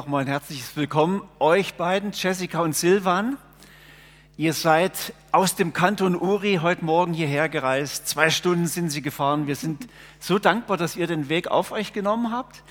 [0.00, 3.36] Nochmal ein herzliches Willkommen euch beiden, Jessica und Silvan.
[4.38, 8.08] Ihr seid aus dem Kanton Uri heute Morgen hierher gereist.
[8.08, 9.46] Zwei Stunden sind sie gefahren.
[9.46, 12.62] Wir sind so dankbar, dass ihr den Weg auf euch genommen habt.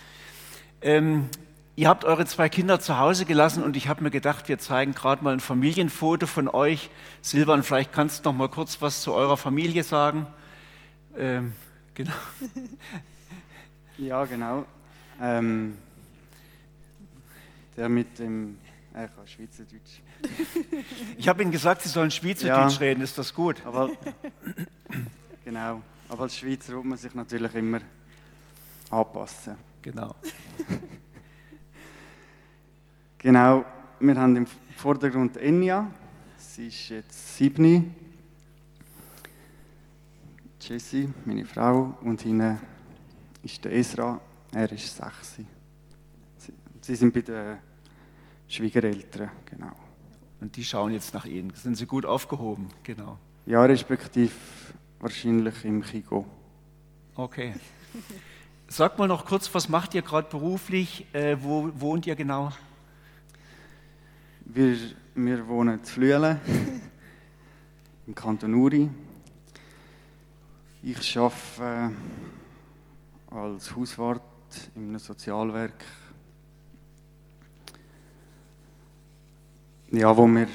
[0.81, 1.29] Ähm,
[1.75, 4.95] ihr habt eure zwei Kinder zu Hause gelassen und ich habe mir gedacht, wir zeigen
[4.95, 6.89] gerade mal ein Familienfoto von euch.
[7.21, 10.25] Silvan, vielleicht kannst du noch mal kurz was zu eurer Familie sagen.
[11.15, 11.53] Ähm,
[11.93, 12.11] genau.
[13.99, 14.65] Ja, genau.
[15.21, 15.77] Ähm,
[17.79, 18.57] der mit dem.
[18.89, 20.01] Ich kann Schweizerdeutsch.
[21.17, 22.79] Ich habe Ihnen gesagt, Sie sollen Schweizerdeutsch Ja.
[22.79, 23.01] reden.
[23.01, 23.65] Ist das gut?
[23.65, 23.89] Aber.
[25.45, 25.81] genau.
[26.09, 27.79] Aber als Schweizer muss man sich natürlich immer
[28.89, 29.55] anpassen.
[29.81, 30.15] Genau.
[33.19, 33.65] Genau.
[33.99, 35.89] Wir haben im Vordergrund Enya.
[36.37, 37.95] Sie ist jetzt sieben.
[40.59, 41.97] Jessie, meine Frau.
[42.01, 42.59] Und hinten
[43.43, 44.19] ist der Esra.
[44.51, 45.37] Er ist sechs.
[46.81, 47.68] Sie, sind bei den
[48.49, 49.29] Schwiegereltern.
[49.45, 49.71] Genau.
[50.41, 51.53] Und die schauen jetzt nach Ihnen.
[51.53, 52.69] Sind Sie gut aufgehoben?
[52.83, 53.17] Genau.
[53.45, 54.31] Ja, respektive
[54.99, 56.25] wahrscheinlich im Chigo.
[57.15, 57.53] Okay.
[58.67, 61.05] Sag mal noch kurz, was macht ihr gerade beruflich?
[61.13, 62.51] Äh, wo wohnt ihr genau?
[64.45, 64.77] Wir,
[65.15, 66.39] wir wohnen in Flüelen,
[68.07, 68.89] im Kanton Uri.
[70.81, 71.93] Ich arbeite
[73.31, 74.21] äh, als Hauswart
[74.75, 75.83] in einem Sozialwerk.
[79.91, 80.47] Ja, wo wir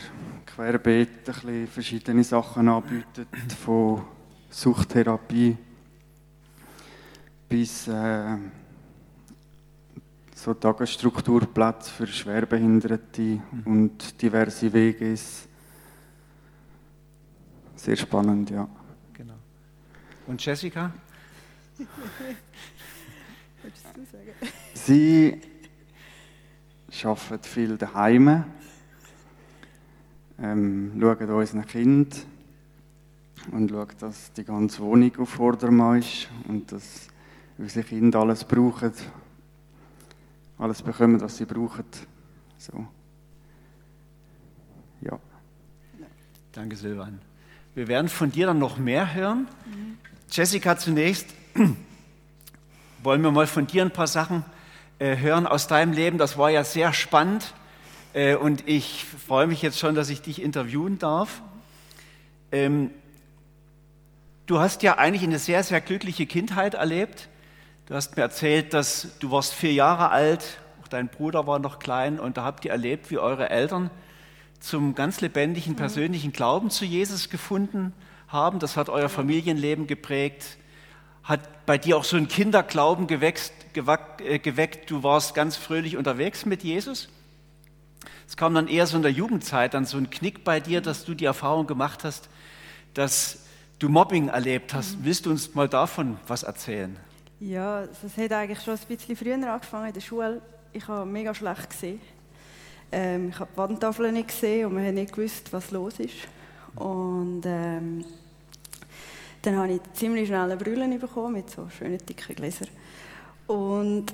[0.47, 3.27] querbeet ein bisschen verschiedene Sachen anbieten,
[3.65, 4.05] von
[4.49, 5.57] Suchttherapie
[7.49, 8.37] bis äh,
[10.37, 15.49] so Tagesstrukturplätze für Schwerbehinderte und diverse WGs.
[17.75, 18.69] Sehr spannend, ja.
[19.15, 19.35] Genau.
[20.29, 20.93] Und Jessica?
[23.63, 24.33] Würdest du sagen?
[24.75, 25.41] Sie
[27.03, 28.45] arbeitet viel daheim,
[30.41, 32.27] ähm, schaut unseren Kind
[33.53, 37.09] und schaut, dass die ganze Wohnung auf Vordermann ist und dass
[37.59, 38.93] unsere Kinder alles brauchen,
[40.59, 41.85] alles bekommen, was sie brauchen.
[42.59, 42.87] So.
[45.01, 45.19] Ja.
[46.53, 47.21] Danke, Silvan.
[47.75, 49.49] Wir werden von dir dann noch mehr hören.
[50.31, 51.27] Jessica, zunächst
[53.03, 54.45] wollen wir mal von dir ein paar Sachen
[54.99, 56.19] äh, hören aus deinem Leben.
[56.19, 57.53] Das war ja sehr spannend
[58.15, 61.43] und ich freue mich jetzt schon, dass ich dich interviewen darf.
[62.53, 62.91] Ähm,
[64.47, 67.29] du hast ja eigentlich eine sehr, sehr glückliche Kindheit erlebt.
[67.87, 71.81] Du hast mir erzählt, dass du warst vier Jahre alt, auch dein Bruder war noch
[71.81, 73.91] klein und da habt ihr erlebt, wie eure Eltern
[74.61, 77.93] zum ganz lebendigen persönlichen Glauben zu Jesus gefunden
[78.29, 78.61] haben.
[78.61, 80.57] Das hat euer Familienleben geprägt,
[81.25, 84.91] hat bei dir auch so ein Kinderglauben gewack, äh, geweckt.
[84.91, 87.09] Du warst ganz fröhlich unterwegs mit Jesus.
[88.27, 91.05] Es kam dann eher so in der Jugendzeit dann so ein Knick bei dir, dass
[91.05, 92.29] du die Erfahrung gemacht hast,
[92.95, 93.41] dass
[93.79, 94.97] du Mobbing erlebt hast.
[95.03, 96.97] Willst du uns mal davon was erzählen?
[97.41, 100.41] Ja, das hat eigentlich schon ein bisschen früher angefangen in der Schule.
[100.73, 102.01] Ich habe mega schlecht gesehen.
[102.91, 106.15] Ähm, ich habe die Wandtafeln nicht gesehen und man hat nicht gewusst, was los ist.
[106.77, 108.05] Und ähm,
[109.43, 112.69] dann habe ich ziemlich schnell eine Brille bekommen mit so schönen dicken Gläsern.
[113.47, 114.13] Und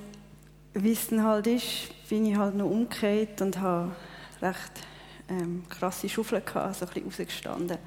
[0.75, 3.92] wie halt ist, bin ich halt noch umgekehrt und habe
[4.41, 4.72] recht
[5.28, 7.78] ähm, krasse Schaufeln gehabt, so ein bisschen rausgestanden.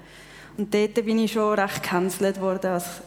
[0.58, 3.02] Und dort bin ich schon recht gecancelt worden als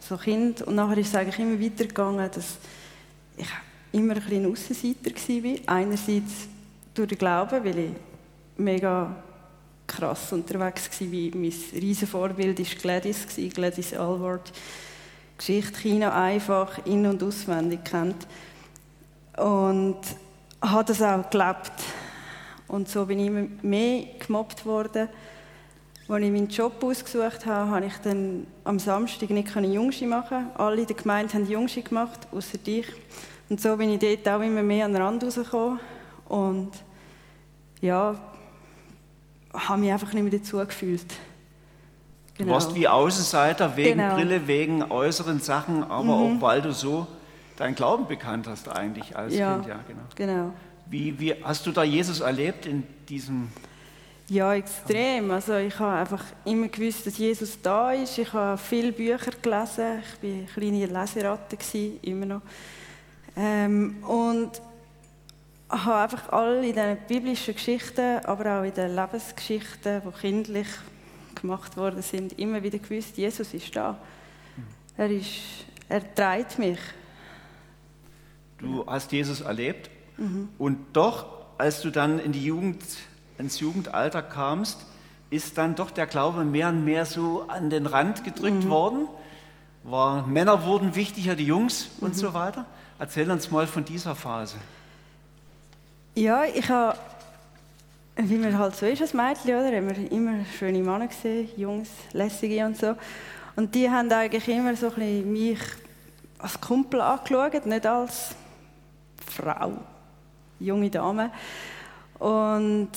[0.00, 0.62] so Kind.
[0.62, 2.58] Und nachher ist es eigentlich immer weitergegangen, dass
[3.36, 3.48] ich
[3.92, 5.76] immer ein bisschen Aussenseiter war.
[5.76, 6.48] Einerseits
[6.94, 7.90] durch den Glauben, weil ich
[8.56, 9.16] mega
[9.86, 11.08] krass unterwegs war.
[11.08, 14.52] Mein riesen Vorbild war Gladys, Gladys Alward.
[15.38, 18.26] Geschichte China einfach in- und auswendig kennt.
[19.40, 19.96] Und
[20.62, 21.72] habe das auch gelebt.
[22.68, 25.08] Und so bin ich immer mehr gemobbt worden.
[26.08, 30.50] Als ich meinen Job ausgesucht habe, habe ich dann am Samstag nicht Jungschi machen.
[30.56, 32.86] Alle in der Gemeinde haben Jungschi gemacht, außer dich.
[33.48, 35.80] Und so bin ich dort auch immer mehr an den Rand rausgekommen.
[36.28, 36.70] Und
[37.80, 38.14] ja,
[39.54, 41.06] habe mich einfach nicht mehr dazu gefühlt.
[42.38, 44.14] Du warst wie Außenseiter wegen Genau.
[44.14, 47.06] Brille, wegen äußeren Sachen, aber auch weil du so
[47.60, 49.54] deinen Glauben bekannt hast eigentlich als Ja.
[49.54, 49.66] Kind.
[49.66, 50.02] Ja, genau.
[50.16, 50.52] Genau.
[50.86, 53.48] Wie, wie hast du da Jesus erlebt in diesem?
[54.28, 55.30] Ja, extrem.
[55.30, 58.16] Also ich habe einfach immer gewusst, dass Jesus da ist.
[58.18, 60.02] Ich habe viele Bücher gelesen.
[60.22, 62.42] Ich war eine kleine Leseratte, gewesen, immer noch.
[63.36, 64.50] Ähm, und
[65.68, 70.66] habe einfach alle in diesen biblischen Geschichten, aber auch in den Lebensgeschichten, die kindlich
[71.40, 73.96] gemacht worden sind, immer wieder gewusst, Jesus ist da.
[74.96, 76.78] Er, ist, er trägt mich.
[78.60, 79.90] Du hast Jesus erlebt
[80.58, 81.26] Und doch,
[81.58, 82.82] als du dann in die Jugend,
[83.38, 84.78] ins Jugendalter kamst,
[85.30, 89.08] ist dann doch der Glaube mehr und mehr so an den Rand gedrückt worden.
[89.84, 92.66] War, Männer wurden wichtiger, die Jungs und so weiter.
[92.98, 94.56] Erzähl uns mal von dieser Phase.
[96.14, 96.98] Ja, ich habe,
[98.16, 99.74] wie man halt so ist als Mädchen, oder?
[99.74, 102.94] Haben wir immer schöne Männer gesehen, Jungs, lässige und so.
[103.56, 105.60] Und die haben eigentlich immer so ein bisschen mich
[106.38, 108.34] als Kumpel angeschaut, nicht als
[109.30, 109.72] Frau,
[110.58, 111.30] junge Dame.
[112.18, 112.90] Und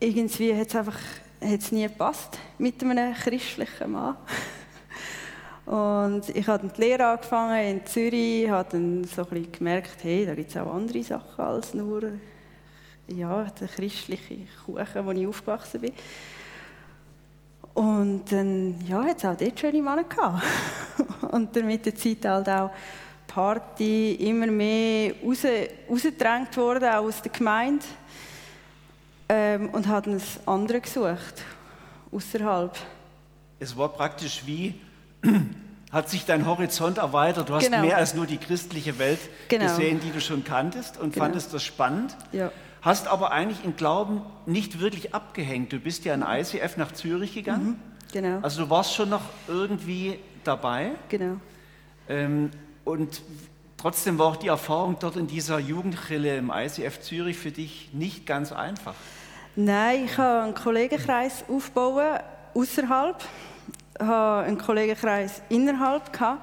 [0.00, 0.98] irgendwie hat es einfach
[1.40, 4.16] hat's nie gepasst mit einem christlichen Mann.
[5.66, 10.24] Und ich habe die Lehre angefangen in Zürich, habe dann so ein bisschen gemerkt, hey,
[10.24, 12.12] da gibt es auch andere Sachen als nur
[13.06, 15.92] ja, der christliche Kuchen, wo ich aufgewachsen bin.
[17.74, 20.42] Und dann ja, hat es auch dort schöne Männer gehabt.
[21.32, 22.70] Und dann mit der Zeit halt auch
[23.42, 25.44] Party immer mehr raus,
[25.88, 27.84] rausgedrängt worden, auch aus der Gemeinde.
[29.28, 31.44] Ähm, und hat ein andere gesucht,
[32.10, 32.76] außerhalb.
[33.60, 34.74] Es war praktisch wie,
[35.92, 37.48] hat sich dein Horizont erweitert.
[37.48, 37.82] Du hast Genau.
[37.82, 39.66] mehr als nur die christliche Welt Genau.
[39.66, 41.26] gesehen, die du schon kanntest und Genau.
[41.26, 42.16] fandest das spannend.
[42.32, 42.50] Ja.
[42.82, 45.72] Hast aber eigentlich im Glauben nicht wirklich abgehängt.
[45.72, 47.80] Du bist ja in ICF nach Zürich gegangen.
[48.12, 50.92] Genau, Also du warst schon noch irgendwie dabei.
[51.08, 51.36] genau.
[52.08, 52.50] Ähm,
[52.88, 53.20] und
[53.76, 58.26] trotzdem war auch die Erfahrung dort in dieser Jugendrille im ICF Zürich für dich nicht
[58.26, 58.94] ganz einfach.
[59.56, 62.18] Nein, ich habe einen Kollegenkreis aufbauen
[62.54, 63.22] außerhalb,
[64.00, 66.42] habe einen Kollegenkreis innerhalb gehabt,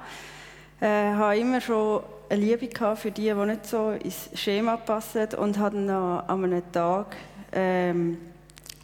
[0.80, 5.28] äh, habe immer schon eine Liebe gehabt für die, die nicht so ins Schema passen
[5.36, 7.16] und habe dann an einem Tag
[7.52, 8.18] ähm,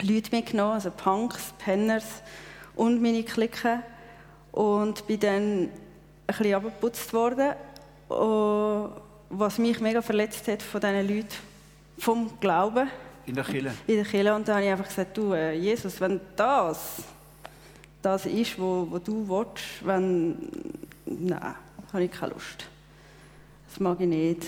[0.03, 2.23] Leute mitgenommen, also Punks, Penners
[2.75, 3.81] und meine Clique.
[4.51, 5.69] Und bin dann
[6.33, 7.53] ein bisschen abgeputzt worden,
[8.09, 8.89] oh,
[9.31, 11.35] was mich mega verletzt hat von diesen Leuten
[11.99, 12.89] vom Glauben
[13.27, 13.73] In der Kirche.
[13.87, 17.03] in der Kirche und da habe ich einfach gesagt, du äh, Jesus, wenn das
[18.03, 20.37] das ist, wo, wo du willst, wenn,
[21.07, 21.55] nein,
[21.93, 22.67] habe ich keine Lust.
[23.69, 24.47] Das mag ich nicht.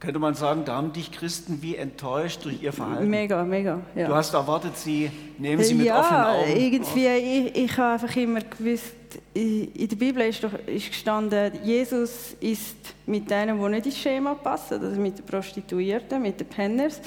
[0.00, 3.08] Könnte man sagen, da haben dich Christen wie enttäuscht durch ihr Verhalten.
[3.08, 4.08] Mega, mega, ja.
[4.08, 6.60] Du hast erwartet, sie nehmen sie mit ja, offenen Augen.
[6.60, 8.94] irgendwie, ich, ich habe einfach immer gewusst,
[9.34, 12.76] in der Bibel ist, doch, ist gestanden, Jesus ist
[13.06, 17.00] mit denen, die nicht ins Schema passen, also mit den Prostituierten, mit den Penners.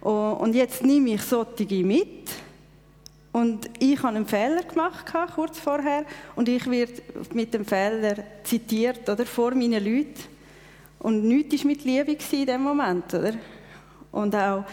[0.00, 2.30] Und jetzt nehme ich solche mit
[3.32, 6.04] und ich habe einen Fehler gemacht, kurz vorher,
[6.36, 7.02] und ich werde
[7.32, 8.14] mit dem Fehler
[8.44, 10.22] zitiert oder, vor meinen Leuten.
[11.00, 13.32] Und nichts war mit Liebe in dem Moment, oder?
[14.12, 14.64] Und auch,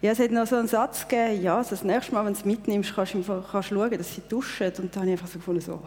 [0.00, 2.38] ja, es hat noch so einen Satz gegeben, ja, also das nächste Mal, wenn du
[2.38, 4.72] es mitnimmst, kannst du, kannst schauen, dass sie duschen.
[4.78, 5.80] Und da habe ich einfach so gefunden, so,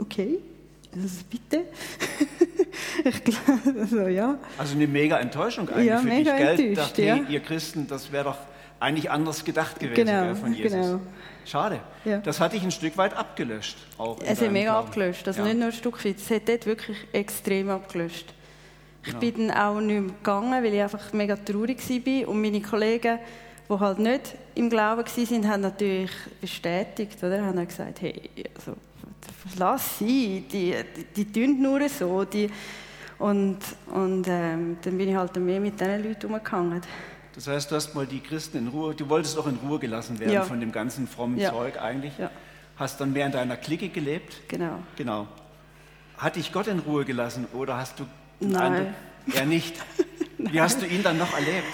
[0.00, 0.38] okay,
[0.94, 1.64] also bitte.
[3.04, 4.38] ich glaube, also, ja.
[4.58, 6.74] Also eine mega Enttäuschung eigentlich Ja, für mega dich, gell?
[6.74, 7.16] Dachte, ja.
[7.28, 8.38] ihr Christen, das wäre doch
[8.80, 10.72] eigentlich anders gedacht gewesen Genau, gell, von Jesus.
[10.72, 11.00] genau.
[11.46, 11.80] Schade.
[12.04, 12.18] Ja.
[12.18, 13.76] Das hat dich ein Stück weit abgelöscht.
[13.98, 14.88] Auch Es hat mega Glauben.
[14.88, 15.46] abgelöscht, also Ja.
[15.46, 18.33] nicht nur ein Stück weit, es hat dort wirklich extrem abgelöscht.
[19.06, 19.18] Ich Ja.
[19.18, 22.28] bin dann auch nicht mehr gegangen, weil ich einfach mega traurig war.
[22.28, 23.18] Und meine Kollegen,
[23.68, 26.10] die halt nicht im Glauben waren, haben natürlich
[26.40, 27.44] bestätigt, oder?
[27.44, 28.74] haben dann gesagt, hey, also,
[29.58, 30.74] lass sie, die,
[31.14, 32.24] die, die tun nur so.
[32.24, 32.48] Die,
[33.18, 33.58] und
[33.92, 36.80] und ähm, dann bin ich halt mehr mit diesen Leuten umgegangen.
[37.34, 40.18] Das heißt, du hast mal die Christen in Ruhe, du wolltest auch in Ruhe gelassen
[40.20, 40.42] werden Ja.
[40.42, 41.50] von dem ganzen frommen Ja.
[41.50, 42.16] Zeug eigentlich.
[42.18, 42.30] Ja.
[42.76, 44.48] Hast dann mehr in deiner Clique gelebt.
[44.48, 44.78] Genau.
[44.96, 45.26] Genau.
[46.16, 48.04] Hat dich Gott in Ruhe gelassen oder hast du
[48.40, 48.72] Nein.
[48.72, 48.94] Eindruck,
[49.34, 49.74] er nicht?
[50.38, 51.66] Wie hast du ihn dann noch erlebt?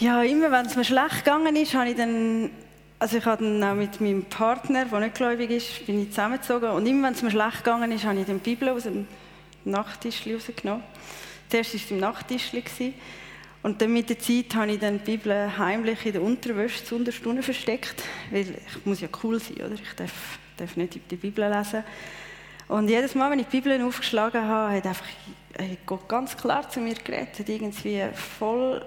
[0.00, 2.50] Ja, immer wenn es mir schlecht gegangen ist, habe ich dann,
[2.98, 6.70] also ich habe dann auch mit meinem Partner, der nicht gläubig ist, bin ich zusammengezogen
[6.70, 9.08] und immer wenn es mir schlecht gegangen ist, habe ich dann die Bibel aus dem
[9.64, 10.84] Nachttischli rausgenommen.
[11.48, 12.94] Zuerst war es im Nachttischli gewesen.
[13.62, 16.94] und dann mit der Zeit habe ich dann die Bibel heimlich in der Unterwäsche zu
[16.94, 19.74] Unterstunden versteckt, weil ich muss ja cool sein, oder?
[19.74, 21.82] Ich darf, darf nicht die Bibel lesen.
[22.68, 25.06] Und jedes Mal, wenn ich die Bibel aufgeschlagen habe, hat einfach
[25.58, 28.84] hat Gott ganz klar zu mir geredet, hat irgendwie voll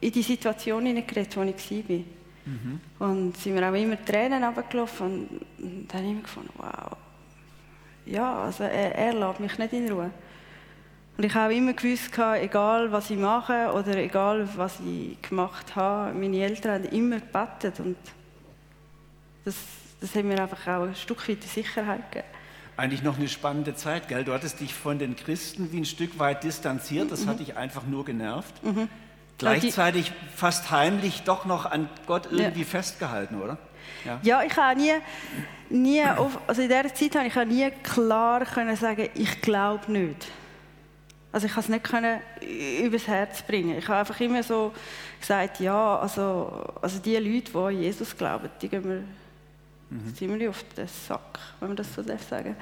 [0.00, 3.08] in die Situation hineingeredet, wo ich war.
[3.08, 6.96] Und sind mir auch immer Tränen runtergelaufen und, und dann habe ich immer gefunden, wow,
[8.06, 10.10] ja, also er, er lässt mich nicht in Ruhe.
[11.16, 16.12] Und ich habe immer gewusst, egal was ich mache oder egal was ich gemacht habe,
[16.12, 17.96] meine Eltern haben immer gebetet und
[19.44, 19.54] das,
[20.00, 22.33] das hat mir einfach auch ein Stück weit Sicherheit gegeben.
[22.76, 24.24] Eigentlich noch eine spannende Zeit, gell?
[24.24, 27.84] Du hattest dich von den Christen wie ein Stück weit distanziert, das hat dich einfach
[27.86, 28.54] nur genervt.
[29.38, 33.58] Gleichzeitig fast heimlich doch noch an Gott irgendwie festgehalten, oder?
[34.04, 34.18] Ja.
[34.22, 34.92] Ja, ich habe nie,
[35.70, 39.90] nie auf, also in dieser Zeit habe ich auch nie klar können sagen, ich glaube
[39.90, 40.26] nicht.
[41.32, 42.20] Also ich konnte es nicht können
[42.84, 43.76] übers Herz bringen.
[43.76, 44.72] Ich habe einfach immer so
[45.20, 49.04] gesagt, ja, also, also die Leute, die an Jesus glauben, die gehen mir
[49.94, 50.14] mhm.
[50.14, 52.56] ziemlich auf den Sack, wenn man das so darf sagen.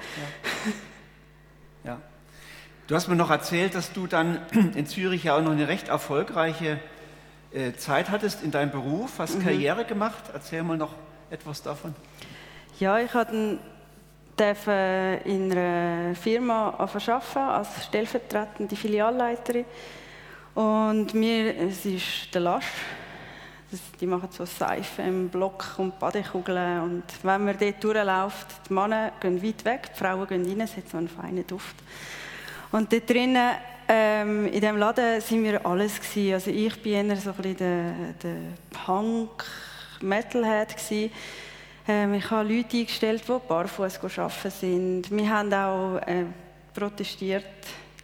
[1.83, 1.91] Ja.
[1.91, 2.01] ja.
[2.87, 4.39] Du hast mir noch erzählt, dass du dann
[4.75, 6.79] in Zürich ja auch noch eine recht erfolgreiche
[7.51, 9.43] äh, Zeit hattest in deinem Beruf, hast mhm.
[9.43, 10.23] Karriere gemacht.
[10.33, 10.95] Erzähl mal noch
[11.29, 11.95] etwas davon.
[12.79, 13.59] Ja, ich hatte
[15.25, 19.65] in einer Firma arbeiten als stellvertretende Filialleiterin.
[20.55, 22.65] Und mir, es ist der Lasch,
[23.99, 26.81] die machen so Seife im Block und Badekugeln.
[26.81, 30.77] Und wenn man dort durchläuft, die Männer gehen weit weg, die Frauen gehen rein, es
[30.77, 31.75] hat so einen feinen Duft.
[32.71, 33.55] Und dort drinnen,
[33.87, 36.33] ähm, in diesem Laden, sind wir alles gewesen.
[36.33, 38.35] Also ich bin eher so ein bisschen der, der
[38.85, 41.11] Punk-Metalhead gewesen.
[41.87, 45.11] Ähm, ich habe Leute eingestellt, die barfuß arbeiten sind.
[45.11, 46.25] Wir haben auch äh,
[46.73, 47.45] protestiert,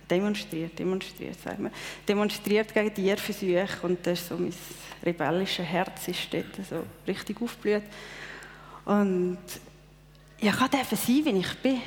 [0.09, 1.71] demonstriert, demonstriert, sagen wir,
[2.07, 4.53] demonstriert gegen Tierversuche und das ist so mein
[5.05, 7.83] rebellisches Herz ist dort so richtig aufgeblüht.
[8.85, 9.39] Und
[10.39, 11.81] ich durfte sein, wie ich bin.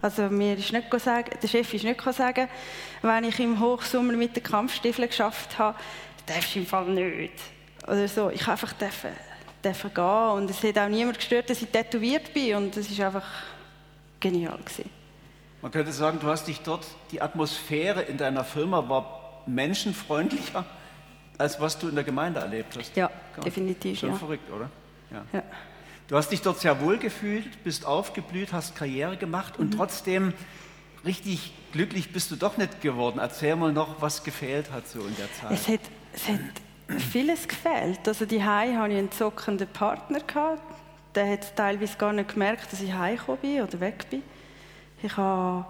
[0.00, 2.48] Also mir ist nicht sagen, der Chef ist nicht sagen,
[3.02, 5.78] wenn ich im Hochsommer mit den Kampfstiefeln geschafft habe,
[6.26, 7.32] darfst du im Fall nicht.
[7.86, 8.30] Oder so.
[8.30, 9.10] Ich einfach dürfen
[9.64, 10.30] dürfen gehen.
[10.34, 12.56] Und es hat auch niemand gestört, dass ich tätowiert bin.
[12.56, 13.28] Und es war einfach
[14.20, 14.58] genial.
[14.58, 14.90] Gewesen.
[15.62, 20.64] Man könnte sagen, du hast dich dort, die Atmosphäre in deiner Firma war menschenfreundlicher,
[21.38, 22.96] als was du in der Gemeinde erlebt hast.
[22.96, 23.10] Ja,
[23.44, 23.98] definitiv.
[23.98, 24.14] Schon ja.
[24.16, 24.70] verrückt, oder?
[25.10, 25.24] Ja.
[25.32, 25.42] ja.
[26.08, 29.78] Du hast dich dort sehr wohl gefühlt, bist aufgeblüht, hast Karriere gemacht und mhm.
[29.78, 30.34] trotzdem
[31.04, 33.18] richtig glücklich bist du doch nicht geworden.
[33.18, 35.50] Erzähl mal noch, was gefehlt hat so in der Zeit.
[35.52, 35.80] Es hat,
[36.12, 38.06] es hat vieles gefehlt.
[38.06, 40.62] Also die hatte ich einen zockenden Partner gehabt.
[41.14, 44.22] Der hat teilweise gar nicht gemerkt, dass ich heimgekommen bin oder weg bin.
[45.02, 45.66] Ich habe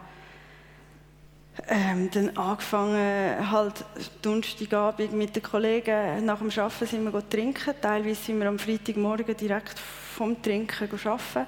[1.68, 3.84] ähm, dann angefangen, halt
[4.23, 7.75] Donnerstagabend mit den Kollegen nach dem Arbeiten sind wir trinken.
[7.80, 11.46] Teilweise sind wir am Freitagmorgen direkt vom Trinken arbeiten.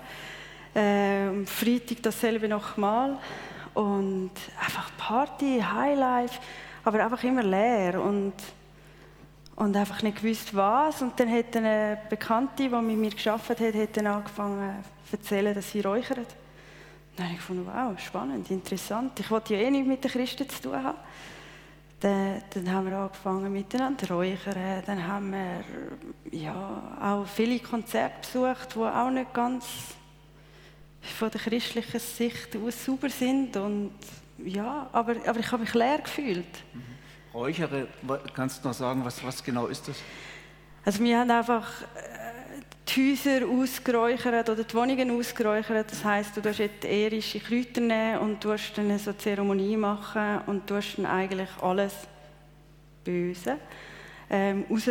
[0.75, 3.19] Ähm, Freitag dasselbe nochmal.
[3.75, 6.39] Und einfach Party, Highlife,
[6.85, 8.01] aber einfach immer leer.
[8.01, 8.35] Und
[9.57, 11.01] und einfach nicht gewusst, was.
[11.01, 15.55] Und dann hat eine Bekannte, die mit mir gearbeitet hat, hat dann angefangen zu erzählen,
[15.55, 16.37] dass sie räuchert.
[17.17, 19.19] Dann habe ich gefunden, wow, spannend, interessant.
[19.19, 20.99] Ich wollte ja eh nichts mit den Christen zu tun haben.
[22.01, 24.83] Dann, dann haben wir angefangen miteinander zu räuchern.
[24.85, 25.65] Dann haben wir
[26.31, 29.65] ja, auch viele Konzerte besucht, die auch nicht ganz
[31.01, 33.57] von der christlichen Sicht aus sauber sind.
[33.57, 33.93] Und,
[34.45, 36.45] ja, aber, aber ich habe mich leer gefühlt.
[36.75, 36.83] Mhm.
[37.33, 37.89] Räuchere,
[38.35, 39.97] kannst du noch sagen, was, was genau ist das?
[40.85, 41.67] Also wir haben einfach
[42.88, 45.90] die Häuser ausgeräuchert oder die Wohnungen ausgeräuchert.
[45.90, 50.40] Das heisst, du tust jetzt irische Kräuter nehmen und du dann so eine Zeremonie machen
[50.47, 51.95] und du dann eigentlich alles
[53.05, 53.59] Böse
[54.31, 54.88] ähm, raus,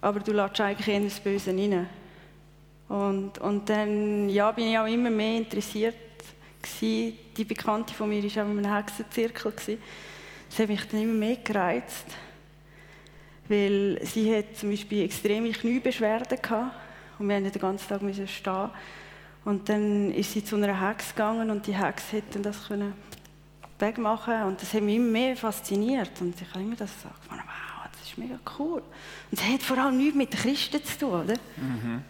[0.00, 1.86] aber du lässt eigentlich eher das Böse rein.
[2.88, 5.94] Und, und dann ja, bin ich auch immer mehr interessiert
[6.60, 7.16] gewesen.
[7.36, 9.52] Die Bekannte von mir war auch in einem Hexenzirkel.
[9.52, 9.78] Gewesen
[10.50, 12.06] das hat mich dann immer mehr gereizt,
[13.48, 16.89] weil sie hat zum Beispiel extreme Kniebeschwerden gehabt
[17.20, 18.70] und wir mussten den ganzen Tag müssen stehen.
[19.44, 22.94] Und dann ist sie zu einer Hex gegangen und die Hex hätte das können
[23.78, 27.38] wegmachen und das hat mich immer mehr fasziniert und ich habe immer das gesagt, wow,
[27.90, 28.82] das ist mega cool.
[29.30, 31.34] Und es hat vor allem nichts mit Christen zu tun, oder?
[31.56, 32.02] Mhm.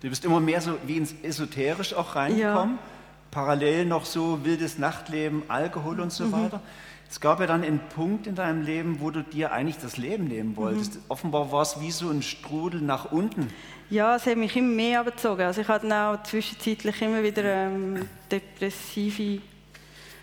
[0.00, 2.82] Du bist immer mehr so wie ins Esoterisch auch reingekommen, ja.
[3.30, 6.32] parallel noch so wildes Nachtleben, Alkohol und so mhm.
[6.32, 6.60] weiter.
[7.08, 10.24] Es gab ja dann einen Punkt in deinem Leben, wo du dir eigentlich das Leben
[10.24, 10.96] nehmen wolltest.
[10.96, 11.00] Mhm.
[11.08, 13.48] Offenbar war es wie so ein Strudel nach unten.
[13.88, 15.42] Ja, es hat mich immer mehr abgezogen.
[15.42, 19.40] Also ich hatte dann auch zwischenzeitlich immer wieder ähm, depressive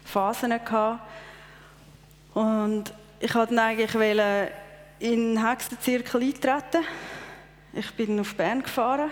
[0.04, 1.00] Phasen gehabt.
[2.34, 3.96] Und ich wollte eigentlich
[5.00, 6.84] in den Hexenzirkel eintreten.
[7.72, 9.12] Ich bin auf Bern gefahren.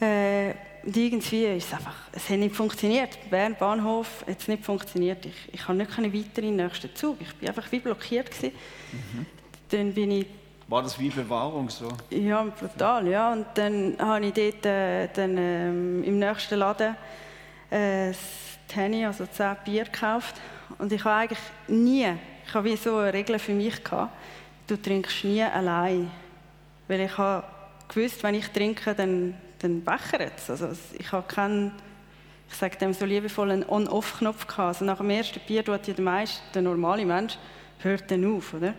[0.00, 0.52] Äh,
[0.84, 3.18] und irgendwie ist es einfach, es hat nicht funktioniert.
[3.30, 5.24] Bern Bahnhof hat es nicht funktioniert.
[5.26, 7.16] Ich, ich konnte nicht weiter in den nächsten Zug.
[7.20, 8.30] Ich war einfach wie blockiert.
[8.42, 9.26] Mhm.
[9.70, 10.26] Dann bin ich
[10.68, 11.88] war das wie Bewahrung so?
[12.10, 13.32] Ja, brutal, ja.
[13.32, 16.96] Und dann habe ich dort äh, dann, ähm, im nächsten Laden
[17.70, 18.12] äh,
[18.68, 20.36] Tenny, also 10 Bier gekauft.
[20.78, 22.06] Und ich habe eigentlich nie,
[22.46, 24.12] ich habe wie so eine Regel für mich gehabt,
[24.66, 26.10] du trinkst nie allein.
[26.86, 27.44] Weil ich habe
[27.88, 30.50] gewusst, wenn ich trinke, dann dann bechert es.
[30.50, 31.72] Also ich habe keinen,
[32.48, 34.68] ich sage dem so liebevoll, einen On-Off-Knopf gehabt.
[34.68, 37.38] Also nach dem ersten Bier tut ja der meiste, der normale Mensch,
[37.78, 38.74] hört dann auf, oder?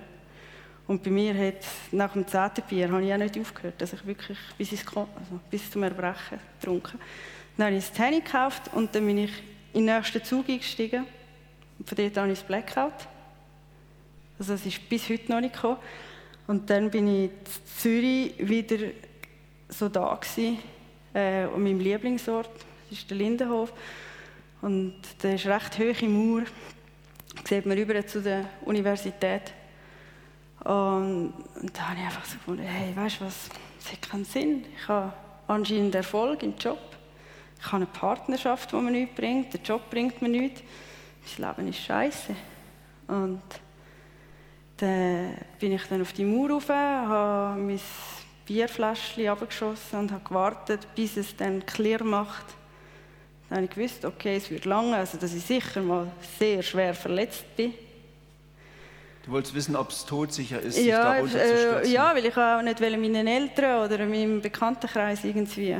[0.89, 4.03] Und bei mir hat nach dem zehnten Bier habe ich auch nicht aufgehört, dass ich
[4.08, 7.00] wirklich bis, ins, also bis zum Erbrechen getrunken
[7.55, 9.31] Dann habe ich das Tanny gekauft und dann bin ich
[9.74, 11.05] in den nächsten Zug eingestiegen
[11.77, 13.08] Und von dort an ist Blackout.
[14.39, 15.77] Also es ist bis heute noch nicht gekommen.
[16.48, 17.31] Und dann bin ich in
[17.77, 18.88] Zürich wieder
[19.67, 20.58] so da gewesen,
[21.13, 22.50] äh, an meinem Lieblingsort,
[22.89, 23.72] das ist der Lindenhof.
[24.63, 26.46] Und der ist recht hoch im Mauer.
[27.48, 29.53] Sieht man rüber zu der Universität.
[30.69, 33.49] Und, und da habe ich einfach so gefunden, hey, weißt du was,
[33.79, 34.65] das hat keinen Sinn.
[34.77, 35.11] Ich habe
[35.47, 36.77] anscheinend Erfolg im Job.
[37.59, 39.51] Ich habe eine Partnerschaft, die mir nichts bringt.
[39.51, 40.61] Der Job bringt mir nichts.
[41.39, 42.35] Mein Leben ist scheiße.
[43.07, 43.41] Und
[44.77, 47.79] dann bin ich dann auf die Mauer rauf, habe mein
[48.45, 52.45] Bierfläschchen abgeschossen und habe gewartet, bis es dann clear macht.
[53.49, 56.93] Dann habe ich gewusst, okay, es wird lange, also dass ich sicher mal sehr schwer
[56.93, 57.73] verletzt bin.
[59.29, 62.63] Du wolltest wissen, ob es todsicher ist, ja, sich da äh, Ja, weil ich auch
[62.63, 65.75] nicht meinen Eltern oder meinem Bekanntenkreis irgendwie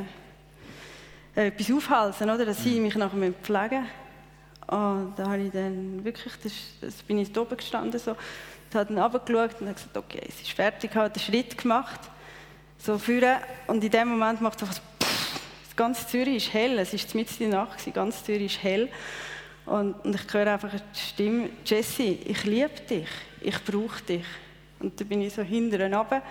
[1.36, 2.46] äh, etwas aufhalten, oder?
[2.46, 2.84] dass sie mhm.
[2.84, 3.88] mich nachher pflegen.
[4.68, 8.94] Und da habe ich dann wirklich, das, das bin ich oben gestanden, so, und habe
[8.94, 12.02] dann runtergeschaut und habe gesagt, okay, es ist fertig, habe einen Schritt gemacht,
[12.78, 13.38] so führen.
[13.66, 14.82] Und in dem Moment macht es so was,
[15.76, 18.90] ganz Zürich ist hell, es ist mitten in der Nacht, ganz Zürich ist hell
[19.70, 23.08] und, und ich höre einfach die Stimme, Jessie, ich liebe dich
[23.42, 24.26] ich brauche dich.
[24.80, 26.22] Und dann bin ich so hinten runter,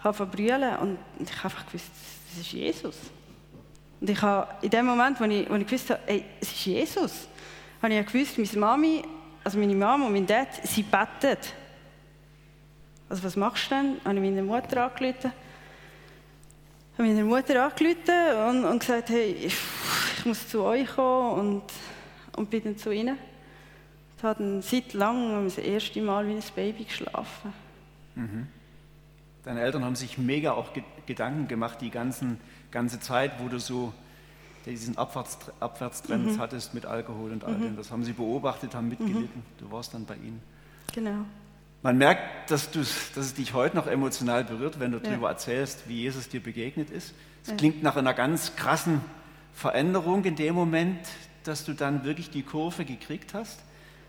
[0.00, 1.90] habe verbrüllen und ich habe einfach gewusst,
[2.30, 2.96] das ist Jesus.
[4.00, 6.66] Und ich habe in dem Moment, wo ich, wo ich gewusst habe, ey, es ist
[6.66, 7.28] Jesus,
[7.80, 9.02] habe ich gewusst, meine Mami,
[9.42, 11.38] also meine Mama und mein Dad, sie beten.
[13.08, 13.96] Also was machst du denn?
[14.04, 15.32] Habe ich meine Mutter angerufen.
[16.98, 19.56] Habe meine Mutter angerufen und, und gesagt, hey, ich
[20.24, 21.62] muss zu euch kommen und,
[22.36, 23.18] und bin dann zu ihnen.
[24.16, 27.52] Ich habe seit langem das erste Mal wie ein Baby geschlafen.
[28.14, 28.46] Mhm.
[29.42, 30.70] Deine Eltern haben sich mega auch
[31.06, 33.92] Gedanken gemacht, die ganzen, ganze Zeit, wo du so
[34.64, 36.38] diesen Abwärts, Abwärtstrend mhm.
[36.38, 37.62] hattest mit Alkohol und all mhm.
[37.62, 37.76] dem.
[37.76, 39.24] Das haben sie beobachtet, haben mitgelitten.
[39.24, 39.58] Mhm.
[39.58, 40.40] Du warst dann bei ihnen.
[40.94, 41.26] Genau.
[41.82, 45.04] Man merkt, dass, dass es dich heute noch emotional berührt, wenn du ja.
[45.04, 47.12] darüber erzählst, wie Jesus dir begegnet ist.
[47.42, 47.56] Es ja.
[47.56, 49.02] klingt nach einer ganz krassen
[49.52, 50.98] Veränderung in dem Moment,
[51.44, 53.60] dass du dann wirklich die Kurve gekriegt hast.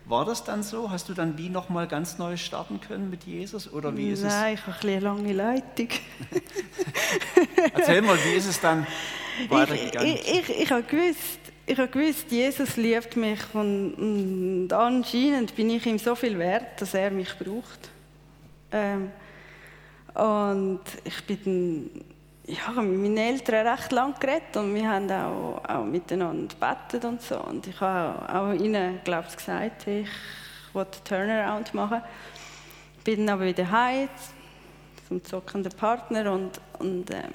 [0.06, 0.90] War das dann so?
[0.90, 3.72] Hast du dann wie nochmal ganz neu starten können mit Jesus?
[3.72, 4.60] Oder wie ist Nein, es?
[4.60, 5.88] ich habe eine lange Leitung.
[7.74, 8.86] Erzähl mal, wie ist es dann
[9.48, 10.14] weitergegangen?
[10.14, 15.56] Ich, ich, ich, ich habe gewusst, ich habe gewusst, Jesus liebt mich und, und, anscheinend
[15.56, 17.90] bin ich ihm so viel wert, dass er mich braucht.
[18.70, 19.10] Ähm,
[20.14, 21.90] und ich bin
[22.46, 27.20] ja, mit meinen Eltern recht lang geredet und wir haben auch, auch miteinander gebetet und
[27.20, 27.40] so.
[27.40, 30.08] Und ich habe auch ihnen, glaube ich, gesagt, ich
[30.72, 32.02] wollte Turnaround machen.
[33.02, 34.08] Bin dann aber wieder heim
[35.08, 37.32] zum zockenden Partner und, und ähm,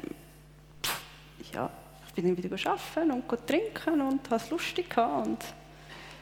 [1.54, 1.70] ja,
[2.08, 5.28] ich bin dann wieder arbeiten und trinken und habe es lustig gehabt.
[5.28, 5.46] Und,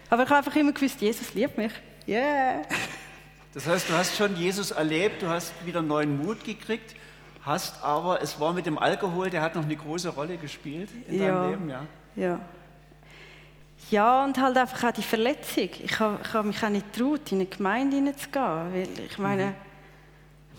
[0.09, 1.71] aber ich habe einfach immer gewusst, Jesus liebt mich.
[2.07, 2.63] Yeah!
[3.51, 6.93] Das heißt, du hast schon Jesus erlebt, du hast wieder neuen Mut gekriegt
[7.49, 11.19] hast, aber es war mit dem Alkohol, der hat noch eine große Rolle gespielt in
[11.19, 11.85] ja, deinem Leben, ja?
[12.15, 12.39] Ja.
[13.91, 15.69] Ja, und halt einfach auch die Verletzung.
[15.83, 19.45] Ich habe, ich habe mich auch nicht getraut, in eine Gemeinde hineinzugehen, weil ich meine,
[19.47, 19.55] mhm.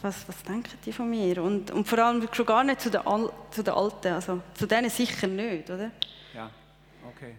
[0.03, 1.43] was, was denken die von mir?
[1.43, 3.01] Und, und vor allem schon gar nicht zu den,
[3.51, 5.91] zu den Alten, also zu denen sicher nicht, oder?
[6.35, 6.51] Ja,
[7.09, 7.37] okay.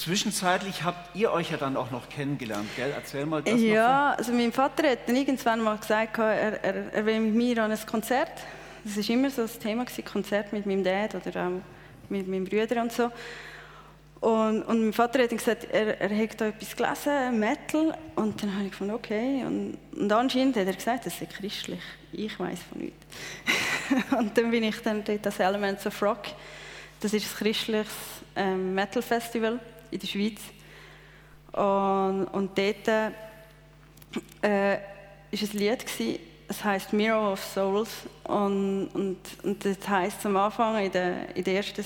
[0.00, 2.90] Zwischenzeitlich habt ihr euch ja dann auch noch kennengelernt, gell?
[2.96, 7.04] Erzähl mal das Ja, also mein Vater hat dann irgendwann mal gesagt, er, er, er
[7.04, 8.32] will mit mir an ein Konzert.
[8.82, 11.50] Das war immer so das Thema, gewesen, Konzert mit meinem Dad oder auch
[12.08, 13.10] mit meinen Brüdern und so.
[14.20, 17.94] Und, und mein Vater hat dann gesagt, er, er hat da etwas gelesen, Metal.
[18.14, 19.44] Und dann habe ich gefunden, okay.
[19.44, 21.82] Und, und anscheinend hat er gesagt, das ist christlich.
[22.12, 23.06] Ich weiß von nichts.
[24.18, 26.22] und dann bin ich dann dort das Elements of Rock.
[27.00, 27.92] Das ist ein christliches
[28.34, 30.40] ähm, Metal Festival in der Schweiz.
[31.52, 33.10] Und, und dort äh,
[34.42, 37.90] ein Lied, gewesen, es heißt Mirror of Souls.
[38.24, 41.84] Und, und, und das heisst am Anfang, in der, in der ersten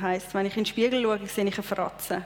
[0.00, 2.24] heisst, wenn ich in den Spiegel schaue, sehe ich eine Fratze.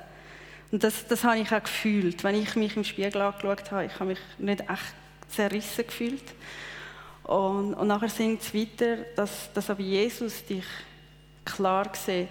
[0.73, 2.23] Und das, das habe ich auch gefühlt.
[2.23, 4.95] Wenn ich mich im Spiegel angeschaut habe, ich habe mich nicht echt
[5.29, 6.35] zerrissen gefühlt.
[7.25, 10.65] Und, und nachher singt es weiter, dass, dass aber Jesus dich
[11.45, 12.29] klar sieht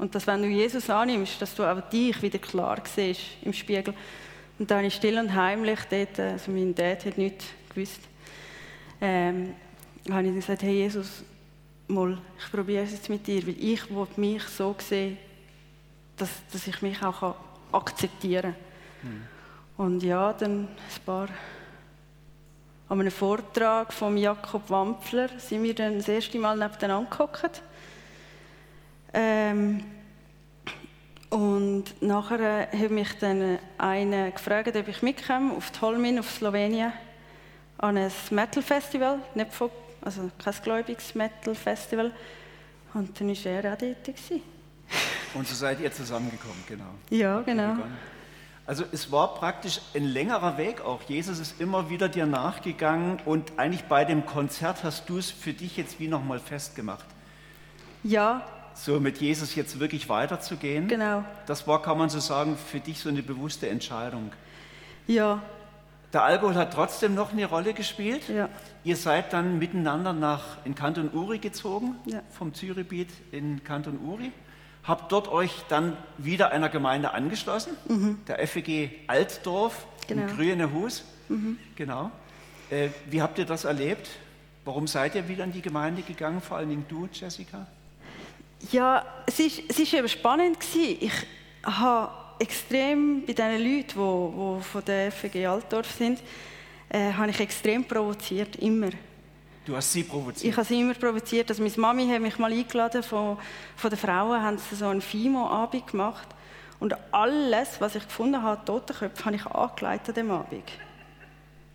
[0.00, 3.92] und dass, wenn du Jesus annimmst, dass du auch dich wieder klar siehst im Spiegel.
[4.58, 8.00] Und dann ist still und heimlich dort, also mein Dad hat nichts gewusst,
[8.98, 9.54] ähm,
[10.10, 11.22] habe ich gesagt, hey Jesus,
[11.86, 15.18] mal, ich probiere es jetzt mit dir, weil ich will mich so sehen,
[16.16, 17.34] dass, dass ich mich auch
[17.70, 18.54] akzeptieren
[19.02, 19.10] kann.
[19.10, 19.22] Mhm.
[19.76, 21.28] Und ja, dann ein paar
[22.88, 27.62] an einem Vortrag von Jakob Wampfler sind wir dann das erste Mal nebeneinander gehockt.
[29.12, 29.82] Ähm,
[31.30, 36.92] Und nachher hat mich dann einer gefragt, ob ich mitkomme auf Tolmin, auf Slowenien,
[37.78, 39.70] an ein Metal-Festival, nicht von,
[40.02, 42.10] also kein gläubiges Metal-Festival.
[42.94, 44.04] Und dann war er auch dort.
[44.04, 44.42] Gewesen.
[45.34, 46.92] Und so seid ihr zusammengekommen, genau.
[47.10, 47.76] Ja, genau.
[48.66, 51.00] Also es war praktisch ein längerer Weg auch.
[51.02, 55.52] Jesus ist immer wieder dir nachgegangen und eigentlich bei dem Konzert hast du es für
[55.52, 57.06] dich jetzt wie nochmal festgemacht.
[58.02, 58.42] Ja.
[58.74, 60.88] So mit Jesus jetzt wirklich weiterzugehen.
[60.88, 61.24] Genau.
[61.46, 64.32] Das war, kann man so sagen, für dich so eine bewusste Entscheidung.
[65.06, 65.42] Ja.
[66.12, 68.28] Der Alkohol hat trotzdem noch eine Rolle gespielt.
[68.28, 68.48] Ja.
[68.82, 72.22] Ihr seid dann miteinander nach in Kanton Uri gezogen, ja.
[72.30, 74.32] vom Zürichbiet in Kanton Uri
[74.84, 78.18] habt dort euch dann wieder einer Gemeinde angeschlossen, mhm.
[78.26, 80.22] der FEG Altdorf genau.
[80.22, 81.04] im Grüne Hus.
[81.28, 81.58] Mhm.
[81.76, 82.10] Genau.
[82.70, 84.08] Äh, wie habt ihr das erlebt?
[84.64, 87.66] Warum seid ihr wieder in die Gemeinde gegangen, vor allen Dingen du, Jessica?
[88.72, 90.60] Ja, es war es ist eben spannend.
[90.60, 90.98] Gewesen.
[91.00, 91.12] Ich
[91.64, 96.22] habe extrem bei den Leuten, die, die von der FEG Altdorf sind,
[96.88, 98.90] äh, habe ich extrem provoziert, immer.
[99.64, 100.52] Du hast sie provoziert?
[100.52, 101.50] Ich habe sie immer provoziert.
[101.50, 103.38] Also meine Mami hat mich mal eingeladen, von,
[103.76, 106.28] von den Frauen haben sie so einen FIMO-Abend gemacht.
[106.80, 110.64] Und alles, was ich gefunden habe, Totenköpfe, habe ich angelegt an diesem Abend.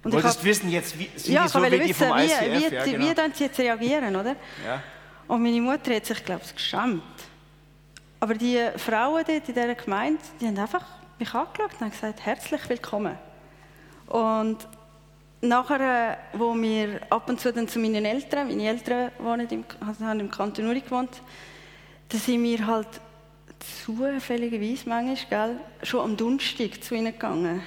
[0.03, 2.25] Und du wolltest hab, wissen, jetzt, wie, sind ja, die so wie wissen, vom wie,
[2.25, 2.41] ICF?
[2.41, 3.05] Wie, ja, genau.
[3.05, 4.35] wie dann sie jetzt reagieren, oder?
[4.65, 4.83] Ja.
[5.27, 7.01] Und meine Mutter hat sich, glaube ich, geschämt.
[8.19, 10.85] Aber die Frauen dort in dieser Gemeinde, die haben einfach
[11.19, 13.17] mich angeschaut und haben gesagt, herzlich willkommen.
[14.07, 14.57] Und
[15.41, 20.05] nachher, wo wir ab und zu dann zu meinen Eltern, meine Eltern wohnen im, also
[20.05, 21.21] haben im Kanton Uri gewohnt,
[22.09, 22.87] da sind wir halt
[23.85, 27.63] zufälligerweise manchmal gell, schon am Donnerstag zu ihnen gegangen,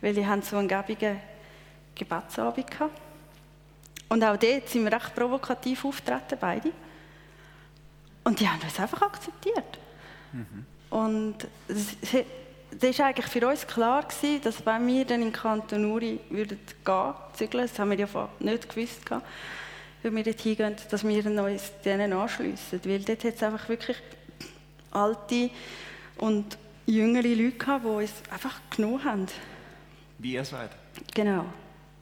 [0.00, 1.20] weil die haben so einen gäbigen
[1.94, 3.00] Gebetsabend gehabt.
[4.10, 6.72] Und auch dort sind wir recht provokativ auftreten, beide.
[8.24, 9.78] Und die haben uns einfach akzeptiert.
[10.32, 10.66] Mhm.
[10.90, 11.36] Und
[11.68, 11.96] es,
[12.78, 16.58] das war eigentlich für uns klar, gewesen, dass wenn wir dann in Kanton Uri würden
[16.84, 19.00] gehen, zügeln, das haben wir ja nicht gewusst,
[20.02, 22.80] wenn wir dort hingehen, dass wir uns denen anschliessen.
[22.84, 23.96] Weil dort hat es einfach wirklich
[24.90, 25.50] alte
[26.18, 29.26] und jüngere Leute gehabt, die uns einfach genommen haben.
[30.18, 30.70] Wie ihr seid.
[31.14, 31.44] Genau.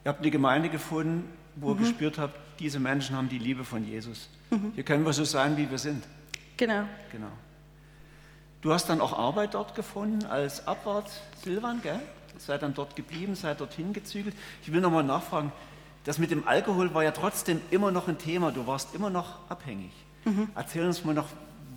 [0.05, 1.81] Ihr habt eine Gemeinde gefunden, wo mhm.
[1.81, 4.29] ihr gespürt habt, diese Menschen haben die Liebe von Jesus.
[4.51, 4.73] Mhm.
[4.75, 6.05] Hier können wir so sein, wie wir sind.
[6.57, 6.85] Genau.
[7.13, 7.31] Genau.
[8.63, 11.11] Du hast dann auch Arbeit dort gefunden als Abwart
[11.43, 12.01] Silvan, gell?
[12.39, 14.35] Seid dann dort geblieben, seid dorthin gezügelt.
[14.63, 15.53] Ich will nochmal nachfragen,
[16.05, 18.53] das mit dem Alkohol war ja trotzdem immer noch ein Thema.
[18.53, 19.93] Du warst immer noch abhängig.
[20.25, 20.49] Mhm.
[20.55, 21.29] Erzähl uns mal noch,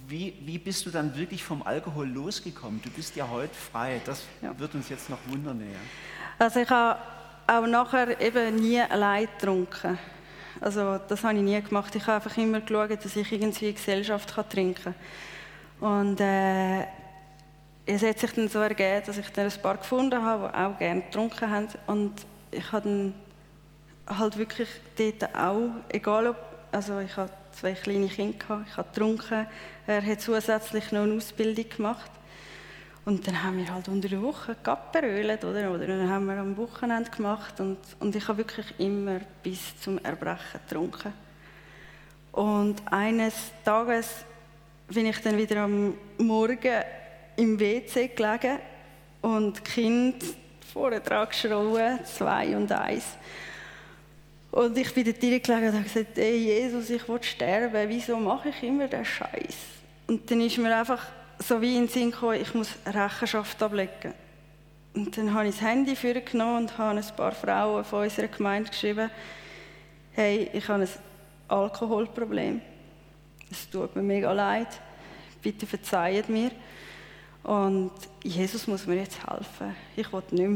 [0.08, 2.82] wie, wie bist du dann wirklich vom Alkohol losgekommen?
[2.84, 4.02] Du bist ja heute frei.
[4.06, 4.58] Das ja.
[4.60, 5.60] wird uns jetzt noch wundern.
[5.62, 6.46] Ja.
[6.46, 7.00] Also ich habe
[7.48, 9.98] auch nachher eben nie allein getrunken.
[10.62, 11.96] Also das habe ich nie gemacht.
[11.96, 14.96] Ich habe einfach immer geschaut, dass ich irgendwie Gesellschaft trinken
[15.80, 16.08] kann.
[16.08, 16.82] Und äh,
[17.86, 20.78] es hat sich dann so ergeben, dass ich dann ein paar gefunden habe, die auch
[20.78, 21.68] gerne getrunken haben.
[21.88, 22.14] Und
[22.52, 23.14] ich habe dann
[24.08, 26.38] halt wirklich dort auch, egal ob,
[26.72, 29.48] also ich habe zwei kleine Kinder ich habe getrunken,
[29.88, 32.12] er hat zusätzlich noch eine Ausbildung gemacht.
[33.06, 35.72] Und dann haben wir halt unter der Woche gapperölet, oder?
[35.72, 39.98] Oder dann haben wir am Wochenende gemacht und, und ich habe wirklich immer bis zum
[40.00, 41.14] Erbrechen getrunken.
[42.32, 44.26] Und eines Tages
[44.88, 46.84] bin ich dann wieder am Morgen
[47.36, 48.60] im WC gelegen
[49.22, 50.24] und Kind
[50.72, 53.06] vorne dran geschrauen, zwei und eins.
[54.52, 58.50] Und ich bin dort gelegen und habe gesagt, hey Jesus, ich will sterben, wieso mache
[58.50, 59.58] ich immer den Scheiß?
[60.08, 61.06] Und dann ist mir einfach
[61.40, 64.14] so wie in den Sinn gekommen, ich muss Rechenschaft ablegen.
[64.94, 68.70] Und dann habe ich das Handy genommen und habe ein paar Frauen von unserer Gemeinde
[68.70, 69.10] geschrieben,
[70.14, 70.90] hey, ich habe ein
[71.48, 72.62] Alkoholproblem
[73.52, 74.68] es tut mir mega leid,
[75.42, 76.52] bitte verzeiht mir.
[77.44, 77.92] Und
[78.24, 80.50] Jesus muss mir jetzt helfen, ich will nicht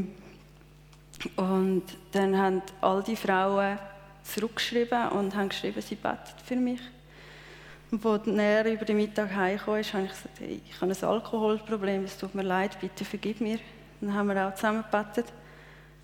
[1.38, 1.46] mehr.
[1.46, 3.80] Und dann haben all die Frauen
[4.24, 6.82] zurückgeschrieben und haben geschrieben, sie betet für mich.
[8.02, 12.06] Als er über den Mittag heimgekommen ist, habe ich gesagt, hey, ich habe ein Alkoholproblem,
[12.06, 13.60] es tut mir leid, bitte vergib mir.
[14.02, 15.32] Dann haben wir auch zusammen gebetet.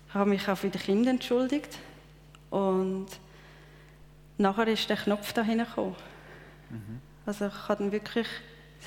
[0.08, 1.78] Ich habe mich auch für die Kinder entschuldigt.
[2.50, 3.08] Und
[4.38, 5.96] nachher ist der Knopf da hingekommen.
[6.70, 7.00] Mhm.
[7.26, 8.28] Also ich habe wirklich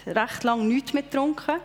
[0.08, 1.60] recht lange nichts mehr getrunken.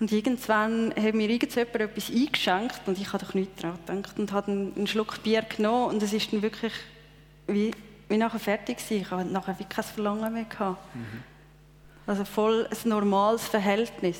[0.00, 4.32] Und irgendwann hat mir irgendjemand etwas eingeschenkt und ich habe doch nichts daran gedacht und
[4.32, 6.72] habe einen Schluck Bier genommen und es ist dann wirklich
[7.46, 7.70] wie,
[8.10, 9.02] wie nachher fertig gewesen.
[9.02, 10.94] Ich habe nachher wie kein Verlangen mehr gehabt.
[10.94, 11.22] Mhm.
[12.06, 14.18] Also voll ein normales Verhältnis.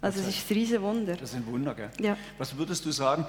[0.00, 1.14] Also es ist ein riesen Wunder.
[1.16, 1.90] Das ist ein Wunder, gell?
[2.00, 2.16] Ja.
[2.38, 3.26] Was würdest du sagen,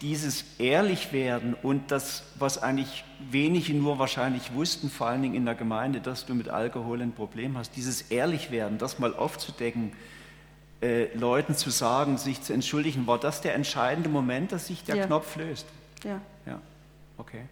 [0.00, 5.54] dieses Ehrlichwerden und das, was eigentlich wenige nur wahrscheinlich wussten, vor allen Dingen in der
[5.54, 9.92] Gemeinde, dass du mit Alkohol ein Problem hast, dieses Ehrlichwerden, das mal aufzudecken,
[10.82, 14.96] äh, Leuten zu sagen, sich zu entschuldigen, war das der entscheidende Moment, dass sich der
[14.96, 15.06] Ja.
[15.06, 15.66] Knopf löst?
[16.04, 16.20] Ja.
[16.44, 16.60] Ja,
[17.16, 17.42] okay.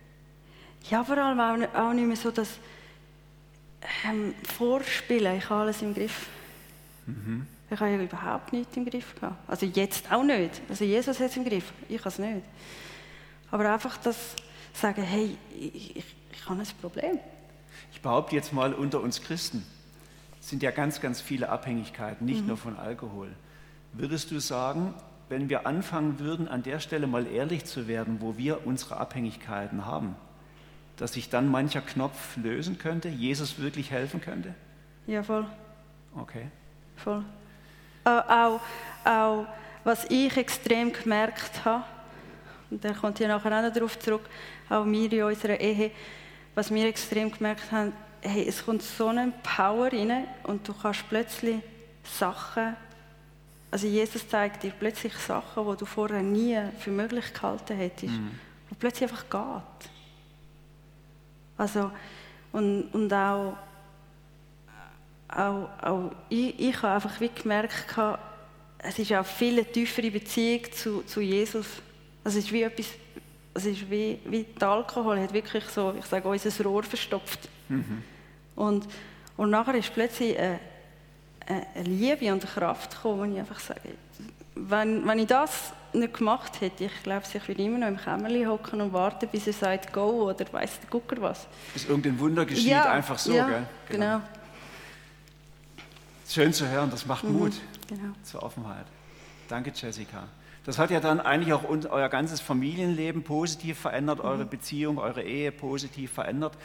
[0.91, 2.49] Ja, vor allem auch, nicht- auch nicht mehr so das
[4.07, 6.27] ähm, Vorspielen, ich habe alles im Griff.
[7.71, 9.49] Ich habe ja überhaupt nichts im Griff gehabt.
[9.49, 10.61] Also jetzt auch nicht.
[10.69, 12.43] Also Jesus hat es im Griff, ich habe es nicht.
[13.51, 14.17] Aber einfach das
[14.73, 17.19] sagen, hey, ich, ich, ich habe ein Problem.
[17.93, 19.65] Ich behaupte jetzt mal, unter uns Christen
[20.41, 22.33] sind ja ganz, ganz viele Abhängigkeiten, Mhm.
[22.33, 23.29] nicht nur von Alkohol.
[23.93, 24.95] Würdest du sagen,
[25.29, 29.87] wenn wir anfangen würden, an der Stelle mal ehrlich zu werden, wo wir unsere Abhängigkeiten
[29.87, 30.15] haben,
[31.03, 34.55] dass sich dann mancher Knopf lösen könnte, Jesus wirklich helfen könnte?
[35.09, 35.45] Ja, voll.
[36.17, 36.47] Okay.
[36.95, 37.25] Voll.
[38.05, 38.61] Auch, auch,
[39.05, 39.47] auch,
[39.83, 41.83] was ich extrem gemerkt habe,
[42.71, 44.31] und da kommt hier nachher auch noch darauf zurück,
[44.71, 45.91] auch wir in unserer Ehe,
[46.55, 51.09] was wir extrem gemerkt haben, hey, es kommt so eine Power rein und du kannst
[51.09, 51.57] plötzlich
[52.05, 52.77] Sachen,
[53.73, 58.15] also Jesus zeigt dir plötzlich Sachen, die du vorher nie für möglich gehalten hättest,
[58.69, 59.92] wo plötzlich einfach geht.
[61.57, 61.91] Also,
[62.53, 63.57] und, und auch,
[65.29, 67.87] auch, auch ich, ich habe einfach wie gemerkt,
[68.79, 71.67] es ist auch viel eine tiefere Beziehung zu, zu Jesus.
[72.25, 72.87] Es ist wie etwas,
[73.55, 77.49] es ist wie, wie der Alkohol hat wirklich so, ich sage, unser Rohr verstopft.
[78.57, 78.87] Und,
[79.37, 80.59] und nachher ist plötzlich eine,
[81.47, 83.81] eine Liebe und eine Kraft gekommen, wo ich einfach sage,
[84.55, 88.49] wenn, wenn ich das nicht gemacht hätte, ich glaube, ich würde immer noch im Kämmerchen
[88.49, 91.47] hocken und warten, bis er sagt, go oder weiss der Gucker was.
[91.73, 93.67] Bis irgendein Wunder geschieht, einfach so, ja, gell?
[93.89, 94.21] Genau.
[96.29, 97.53] Schön zu hören, das macht Mut
[97.89, 98.15] genau.
[98.23, 98.87] zur Offenheit.
[99.49, 100.25] Danke, Jessica.
[100.65, 105.51] Das hat ja dann eigentlich auch euer ganzes Familienleben positiv verändert, eure Beziehung, eure Ehe
[105.51, 106.57] positiv verändert.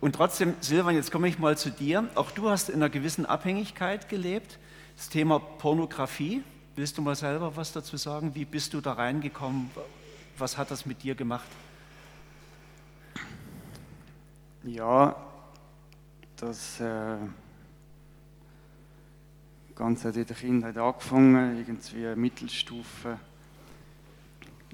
[0.00, 2.08] Und trotzdem, Silvan, jetzt komme ich mal zu dir.
[2.14, 4.58] Auch du hast in einer gewissen Abhängigkeit gelebt.
[4.96, 6.42] Das Thema Pornografie.
[6.76, 8.34] Willst du mal selber was dazu sagen?
[8.34, 9.70] Wie bist du da reingekommen?
[10.36, 11.48] Was hat das mit dir gemacht?
[14.62, 15.16] Ja,
[16.36, 17.16] das äh,
[19.74, 23.20] Ganze hat in der Kindheit angefangen, irgendwie Mittelstufe.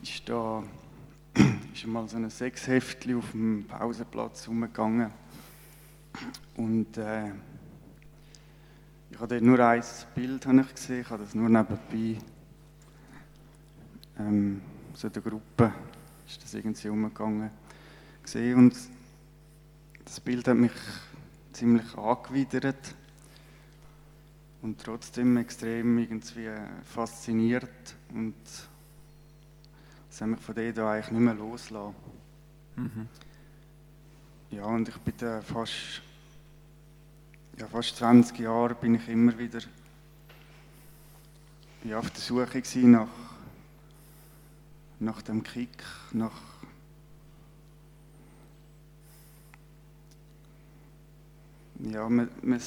[0.03, 0.65] Ist da
[1.73, 5.13] ist mal so ein Sexheftli auf dem Pausenplatz rumgegangen.
[6.57, 7.31] Und äh,
[9.13, 12.19] ich habe dort nur ein Bild habe ich gesehen, ich habe das nur nebenbei.
[14.19, 14.63] Ähm,
[14.95, 15.73] so in der Gruppe
[16.27, 17.51] ist das irgendwie umgegangen.
[18.23, 18.75] Gesehen und
[20.05, 20.73] das Bild hat mich
[21.53, 22.95] ziemlich angewidert
[24.63, 26.49] und trotzdem extrem irgendwie
[26.85, 28.35] fasziniert und
[30.09, 31.95] das hat mich von dort eigentlich nicht mehr losgelassen.
[34.51, 36.03] Ja, und ich bin fast,
[37.59, 39.61] ja, fast 20 Jahre bin ich immer wieder
[41.85, 43.09] ja, auf der Suche nach,
[45.01, 46.33] nach dem Kick, nach
[51.91, 52.61] Ja, man, man,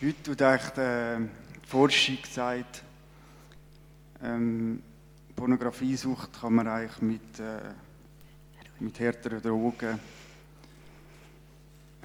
[0.00, 2.82] heute tut eigentlich die Forschung sagt,
[4.22, 4.82] ähm,
[5.34, 7.58] Pornografiesucht kann man eigentlich mit, äh,
[8.80, 10.00] mit härteren Drogen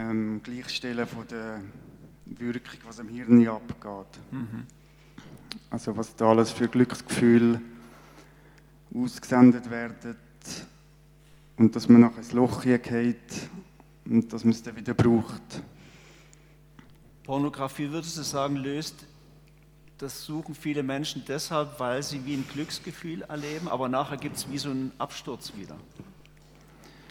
[0.02, 1.62] ähm, gleichstellen von der
[2.26, 4.20] Wirkung, was im Hirn abgeht.
[5.70, 7.62] Also was da alles für Glücksgefühle
[8.94, 10.16] ausgesendet werden
[11.58, 13.50] und dass man nachher ins Loch geht
[14.06, 15.62] und dass man es dann wieder braucht.
[17.24, 19.06] Pornografie, würdest du sagen, löst
[20.02, 24.50] das suchen viele Menschen deshalb, weil sie wie ein Glücksgefühl erleben, aber nachher gibt es
[24.50, 25.78] wie so einen Absturz wieder.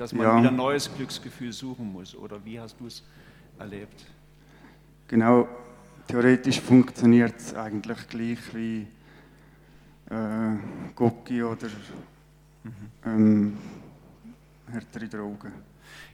[0.01, 0.39] Dass man Ja.
[0.39, 2.17] wieder ein neues Glücksgefühl suchen muss.
[2.17, 3.03] Oder wie hast du es
[3.59, 4.07] erlebt?
[5.09, 5.47] Genau,
[6.07, 8.87] theoretisch funktioniert es eigentlich gleich wie
[10.09, 10.57] äh,
[10.95, 11.69] Gocki oder
[13.05, 13.59] ähm,
[14.73, 15.53] härtere Drogen.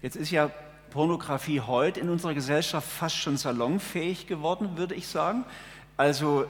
[0.02, 0.50] Jetzt ist ja
[0.90, 5.44] Pornografie heute in unserer Gesellschaft fast schon salonfähig geworden, würde ich sagen.
[5.96, 6.46] Also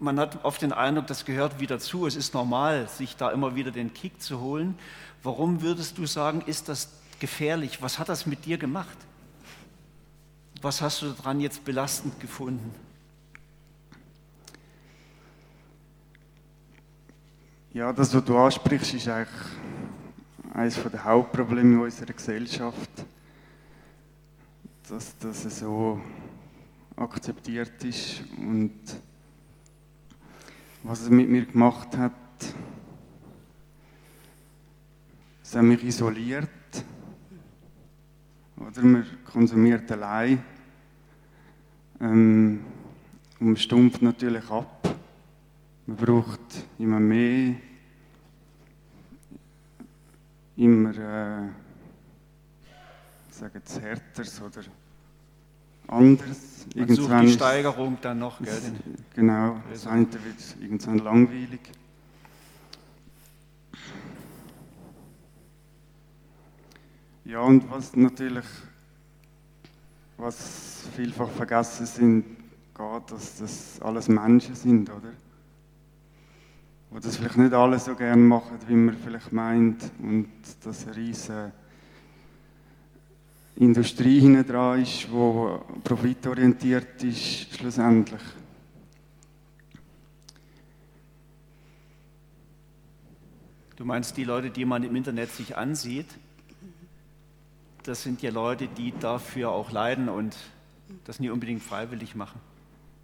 [0.00, 2.06] man hat oft den Eindruck, das gehört wieder zu.
[2.06, 4.74] Es ist normal, sich da immer wieder den Kick zu holen.
[5.22, 7.82] Warum würdest du sagen, ist das gefährlich?
[7.82, 8.96] Was hat das mit dir gemacht?
[10.62, 12.74] Was hast du daran jetzt belastend gefunden?
[17.72, 19.28] Ja, das, was du ansprichst, ist eigentlich
[20.52, 22.90] eines der Hauptprobleme unserer Gesellschaft,
[24.88, 26.00] dass das so
[26.96, 28.74] akzeptiert ist und
[30.82, 32.12] was es mit mir gemacht hat,
[35.50, 36.48] es hat mich isoliert.
[38.56, 40.44] Oder man konsumiert allein.
[42.00, 42.60] Ähm,
[43.40, 44.96] und man stumpft natürlich ab.
[45.86, 47.56] Man braucht immer mehr,
[50.56, 51.48] immer, äh,
[53.30, 54.62] sagen es härteres oder
[55.88, 56.66] anderes.
[56.76, 58.60] Man sucht die Steigerung dann noch, gell?
[59.16, 61.60] Genau, das eine wird irgendwann langweilig.
[67.30, 68.44] Ja, und was natürlich,
[70.16, 72.24] was vielfach vergessen sind,
[72.74, 75.12] geht, dass das alles Menschen sind, oder?
[76.90, 80.28] Die das vielleicht nicht alle so gerne machen, wie man vielleicht meint, und
[80.64, 81.52] dass eine riesige
[83.54, 88.22] Industrie hinten dran ist, die profitorientiert ist, schlussendlich.
[93.76, 96.08] Du meinst die Leute, die man im Internet sich ansieht,
[97.84, 100.36] das sind ja Leute, die dafür auch leiden und
[101.04, 102.40] das nie unbedingt freiwillig machen.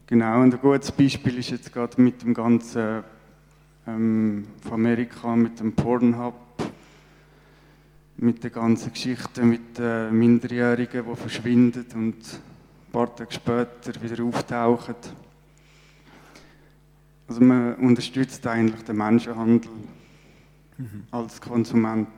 [0.06, 3.02] Genau, und ein gutes Beispiel ist jetzt gerade mit dem ganzen
[3.86, 6.34] ähm, von Amerika, mit dem Pornhub,
[8.16, 14.24] mit der ganzen Geschichte mit den Minderjährigen, die verschwinden und ein paar Tage später wieder
[14.24, 14.94] auftauchen.
[17.28, 19.70] Also man unterstützt eigentlich den Menschenhandel
[20.78, 21.02] mhm.
[21.10, 22.08] als Konsument.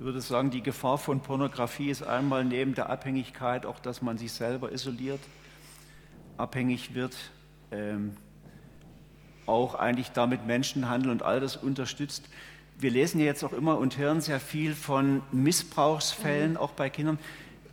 [0.00, 4.16] Du würdest sagen, die Gefahr von Pornografie ist einmal neben der Abhängigkeit auch, dass man
[4.16, 5.20] sich selber isoliert,
[6.38, 7.14] abhängig wird,
[7.70, 8.16] ähm,
[9.44, 12.24] auch eigentlich damit Menschenhandel und all das unterstützt.
[12.78, 16.56] Wir lesen ja jetzt auch immer und hören sehr viel von Missbrauchsfällen, mhm.
[16.56, 17.18] auch bei Kindern.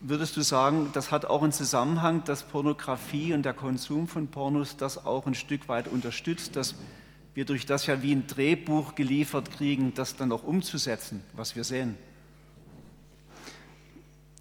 [0.01, 4.75] Würdest du sagen, das hat auch einen Zusammenhang, dass Pornografie und der Konsum von Pornos
[4.75, 6.75] das auch ein Stück weit unterstützt, dass
[7.35, 11.63] wir durch das ja wie ein Drehbuch geliefert kriegen, das dann auch umzusetzen, was wir
[11.63, 11.95] sehen?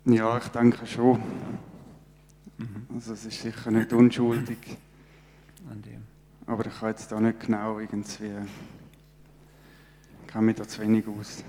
[0.07, 1.21] Ja, ich denke schon.
[2.59, 2.87] Mhm.
[2.95, 4.59] Also es ist sicher nicht unschuldig.
[5.69, 6.05] An dem.
[6.47, 8.31] Aber ich kann jetzt da nicht genau irgendwie,
[10.29, 11.43] kann mir da zu wenig aus.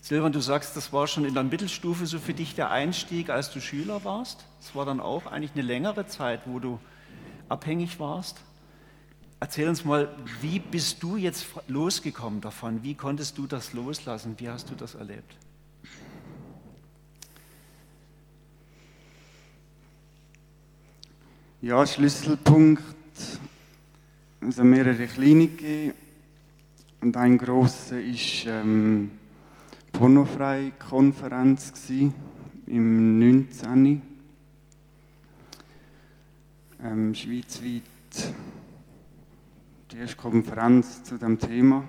[0.00, 3.52] Silvan, du sagst, das war schon in der Mittelstufe so für dich der Einstieg, als
[3.52, 4.46] du Schüler warst.
[4.58, 6.80] Es war dann auch eigentlich eine längere Zeit, wo du
[7.50, 8.40] abhängig warst.
[9.38, 10.08] Erzähl uns mal,
[10.40, 12.82] wie bist du jetzt losgekommen davon?
[12.82, 14.36] Wie konntest du das loslassen?
[14.38, 15.36] Wie hast du das erlebt?
[21.64, 22.82] Ja, Schlüsselpunkt.
[24.40, 25.06] Es haben mehrere
[25.46, 25.94] gegeben.
[27.00, 29.12] Und ein grosser war ähm,
[29.92, 31.72] Pornofrei-Konferenz
[32.66, 34.02] im 19.
[36.82, 37.82] Ähm, schweizweit
[39.92, 41.84] die erste Konferenz zu dem Thema.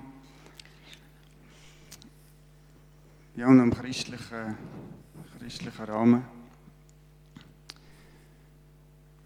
[3.34, 4.56] Ja, und im christlichen,
[5.36, 6.33] christlichen Rahmen.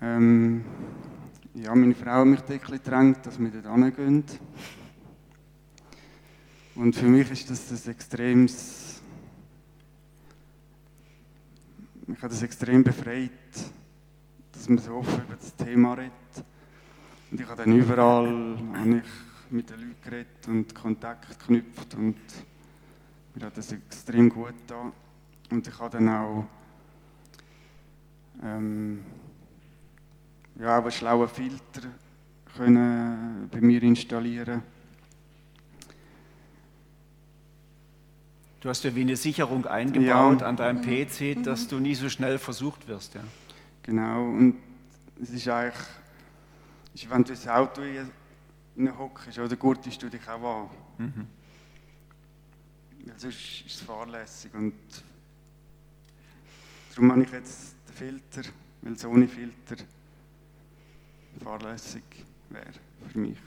[0.00, 0.64] Ähm,
[1.54, 4.24] ja, meine Frau hat mich dort gedrängt, dass wir dort hingehen.
[6.76, 9.02] Und für mich ist das ein extremes.
[12.06, 13.32] Mich hat das extrem befreit,
[14.52, 16.12] dass man so offen über das Thema redet.
[17.30, 22.16] Und ich habe dann überall habe ich mit den Leuten geredet und Kontakt geknüpft und
[23.34, 24.92] mir hat das extrem gut getan.
[25.50, 26.46] Und ich habe dann auch
[28.42, 29.04] ähm,
[30.58, 31.82] ja, auch einen schlauen Filter
[32.56, 34.62] können bei mir installieren
[38.60, 40.46] Du hast ja wie eine Sicherung eingebaut ja.
[40.48, 43.14] an deinem PC, dass du nie so schnell versucht wirst.
[43.14, 43.20] Ja.
[43.84, 44.56] Genau, und
[45.22, 45.78] es ist eigentlich,
[46.92, 47.82] ist, wenn du ins Auto
[48.98, 51.04] hockst oder gurtest du dich auch an.
[51.06, 51.26] Mhm.
[53.06, 54.74] Weil sonst ist es fahrlässig und
[56.90, 58.42] darum habe ich jetzt den Filter,
[58.82, 59.76] weil es ohne Filter
[61.42, 62.02] fahrlässig
[62.50, 62.66] wäre
[63.12, 63.38] für mich.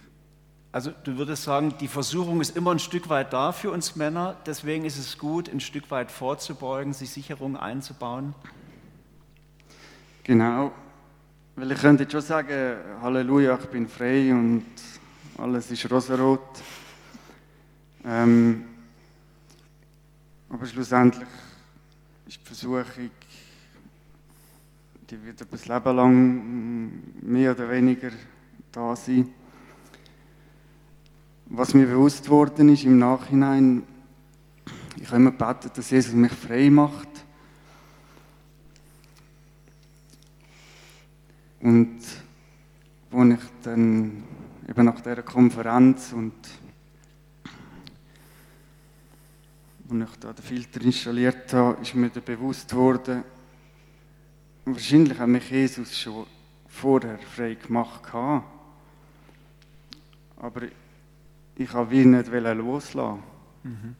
[0.73, 4.37] Also du würdest sagen, die Versuchung ist immer ein Stück weit da für uns Männer,
[4.45, 8.33] deswegen ist es gut, ein Stück weit vorzubeugen, sich Sicherungen einzubauen.
[10.23, 10.71] Genau,
[11.55, 14.65] weil ich könnte jetzt schon sagen, Halleluja, ich bin frei und
[15.37, 16.39] alles ist rosarot.
[18.05, 18.65] Ähm,
[20.49, 21.27] aber schlussendlich
[22.27, 22.85] ist die Versuchung
[25.11, 26.91] die wird das Leben lang
[27.21, 28.11] mehr oder weniger
[28.71, 29.29] da sein.
[31.47, 33.83] Was mir bewusst worden ist im Nachhinein,
[34.95, 37.09] ich habe immer gebetet, dass Jesus mich frei macht.
[41.59, 41.99] Und
[43.11, 44.23] als ich dann
[44.69, 46.33] eben nach dieser Konferenz und
[49.89, 53.25] als ich da den Filter installiert habe, ist mir bewusst worden,
[54.65, 56.25] wahrscheinlich hat mich Jesus schon
[56.67, 58.01] vorher frei gemacht.
[60.37, 60.61] Aber
[61.55, 63.23] ich habe wie nicht loslassen.
[63.63, 63.95] Mhm.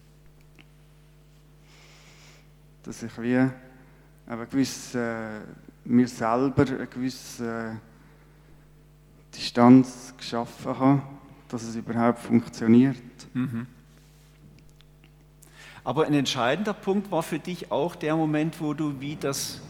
[2.83, 3.49] Dass ich wie
[4.27, 5.41] eine gewisse, äh,
[5.83, 11.01] mir selber eine gewisse äh, Distanz geschaffen habe,
[11.49, 12.97] dass es überhaupt funktioniert.
[13.33, 13.67] Mhm.
[15.83, 19.61] Aber ein entscheidender Punkt war für dich auch der Moment, wo du wie das,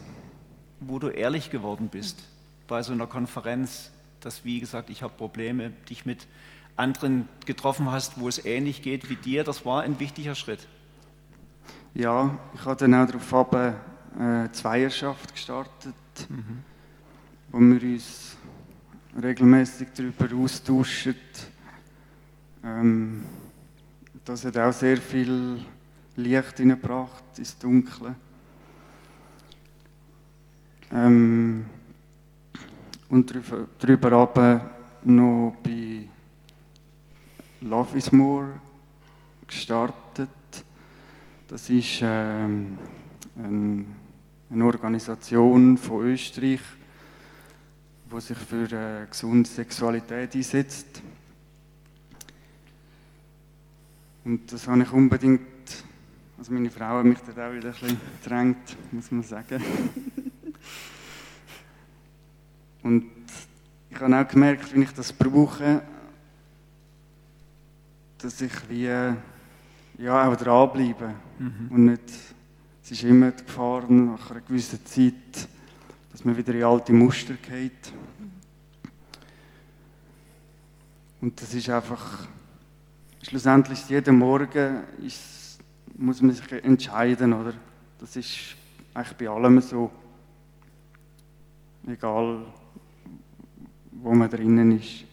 [0.86, 2.22] wo du ehrlich geworden bist
[2.68, 6.26] bei so einer Konferenz, dass wie gesagt, ich habe Probleme, dich mit
[6.76, 9.44] anderen getroffen hast, wo es ähnlich geht wie dir.
[9.44, 10.66] Das war ein wichtiger Schritt.
[11.94, 15.94] Ja, ich habe dann auch darauf eine äh, Zweierschaft gestartet,
[16.28, 16.62] mhm.
[17.50, 18.36] wo wir uns
[19.20, 21.16] regelmäßig darüber austauschen.
[22.64, 23.24] Ähm,
[24.24, 25.60] das hat auch sehr viel
[26.16, 28.14] Licht hineingebracht ins Dunkle.
[30.92, 31.64] Ähm,
[33.08, 34.70] und darüber, darüber
[35.04, 36.08] noch bei
[37.62, 38.60] Love is More
[39.46, 40.28] gestartet.
[41.48, 42.78] Das ist ähm,
[43.36, 43.86] ein,
[44.50, 46.60] eine Organisation von Österreich,
[48.10, 51.02] die sich für äh, gesunde Sexualität einsetzt.
[54.24, 55.40] Und das habe ich unbedingt,
[56.38, 59.62] also meine Frau hat mich da auch wieder ein bisschen gedrängt, muss man sagen.
[62.82, 63.10] Und
[63.90, 65.82] ich habe auch gemerkt, wenn ich das brauche,
[68.18, 68.84] dass ich wie
[69.98, 71.68] ja, auch dranbleibe mhm.
[71.70, 72.10] und nicht,
[72.82, 75.48] es ist immer die Gefahr nach einer gewissen Zeit,
[76.10, 77.92] dass man wieder in alte Muster geht.
[81.20, 82.26] Und das ist einfach,
[83.22, 85.58] schlussendlich jeden Morgen ist,
[85.96, 87.54] muss man sich entscheiden, oder?
[88.00, 88.56] Das ist
[88.92, 89.90] eigentlich bei allem so.
[91.86, 92.42] Egal,
[93.90, 95.04] wo man drinnen ist.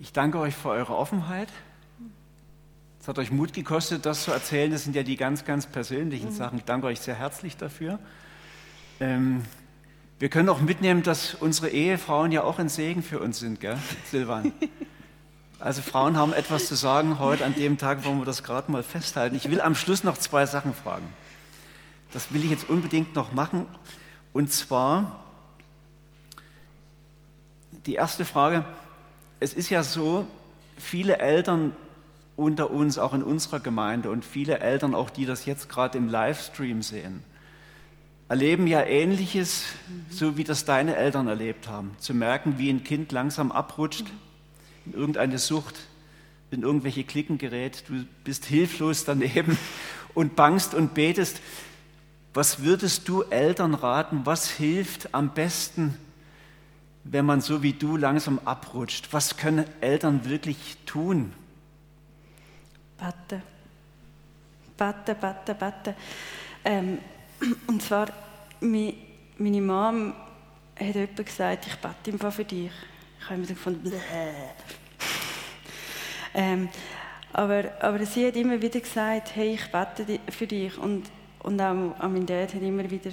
[0.00, 1.48] Ich danke euch für eure Offenheit.
[3.00, 4.70] Es hat euch Mut gekostet, das zu erzählen.
[4.70, 6.34] Das sind ja die ganz, ganz persönlichen mhm.
[6.34, 6.58] Sachen.
[6.58, 7.98] Ich danke euch sehr herzlich dafür.
[9.00, 9.42] Ähm,
[10.18, 13.78] wir können auch mitnehmen, dass unsere Ehefrauen ja auch ein Segen für uns sind, gell,
[14.10, 14.52] Silvan?
[15.58, 18.82] Also Frauen haben etwas zu sagen heute an dem Tag, wo wir das gerade mal
[18.82, 19.36] festhalten.
[19.36, 21.06] Ich will am Schluss noch zwei Sachen fragen.
[22.12, 23.66] Das will ich jetzt unbedingt noch machen.
[24.32, 25.24] Und zwar
[27.86, 28.64] die erste Frage,
[29.40, 30.26] es ist ja so,
[30.76, 31.74] viele Eltern
[32.36, 36.08] unter uns, auch in unserer Gemeinde und viele Eltern, auch die das jetzt gerade im
[36.08, 37.22] Livestream sehen,
[38.28, 39.64] erleben ja Ähnliches,
[40.10, 41.94] so wie das deine Eltern erlebt haben.
[41.98, 44.06] Zu merken, wie ein Kind langsam abrutscht
[44.86, 45.74] in irgendeine Sucht,
[46.50, 49.58] in irgendwelche Klicken gerät, du bist hilflos daneben
[50.14, 51.40] und bangst und betest.
[52.34, 54.22] Was würdest du Eltern raten?
[54.24, 55.98] Was hilft am besten
[57.04, 59.08] wenn man so wie du langsam abrutscht?
[59.12, 61.32] Was können Eltern wirklich tun?
[62.96, 63.42] Beten.
[64.76, 65.96] Beten, beten, beten.
[66.64, 66.98] Ähm,
[67.66, 68.08] und zwar,
[68.60, 68.94] meine,
[69.38, 70.14] meine Mom
[70.78, 72.70] hat jemand gesagt, ich bete einfach für dich.
[73.18, 73.92] Ich habe immer so gefunden,
[76.34, 76.68] ähm,
[77.32, 80.76] aber, aber sie hat immer wieder gesagt, hey, ich bete für dich.
[80.78, 81.10] Und,
[81.42, 83.10] und auch, mein Dad hat immer wieder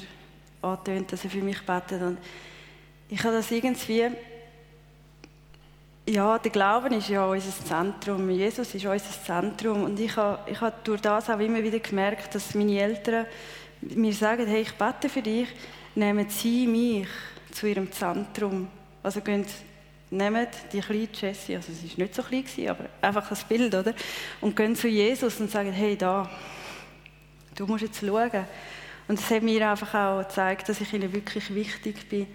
[0.61, 2.01] angetönt, dass er für mich betet.
[2.01, 2.17] Und
[3.09, 4.07] ich habe das irgendwie,
[6.07, 10.59] ja, der Glauben ist ja unser Zentrum, Jesus ist unser Zentrum und ich habe, ich
[10.61, 13.25] habe durch das auch immer wieder gemerkt, dass meine Eltern
[13.82, 15.47] mir sagen, hey, ich bete für dich,
[15.95, 17.07] nehmen sie mich
[17.51, 18.67] zu ihrem Zentrum.
[19.01, 19.45] Also gehen,
[20.11, 23.93] nehmt die kleine Jessie, also sie war nicht so klein, aber einfach das Bild, oder?
[24.41, 26.30] Und gehen zu Jesus und sagen, hey, da,
[27.60, 28.45] du musst jetzt schauen.
[29.07, 32.28] Und das hat mir einfach auch gezeigt, dass ich ihnen wirklich wichtig bin.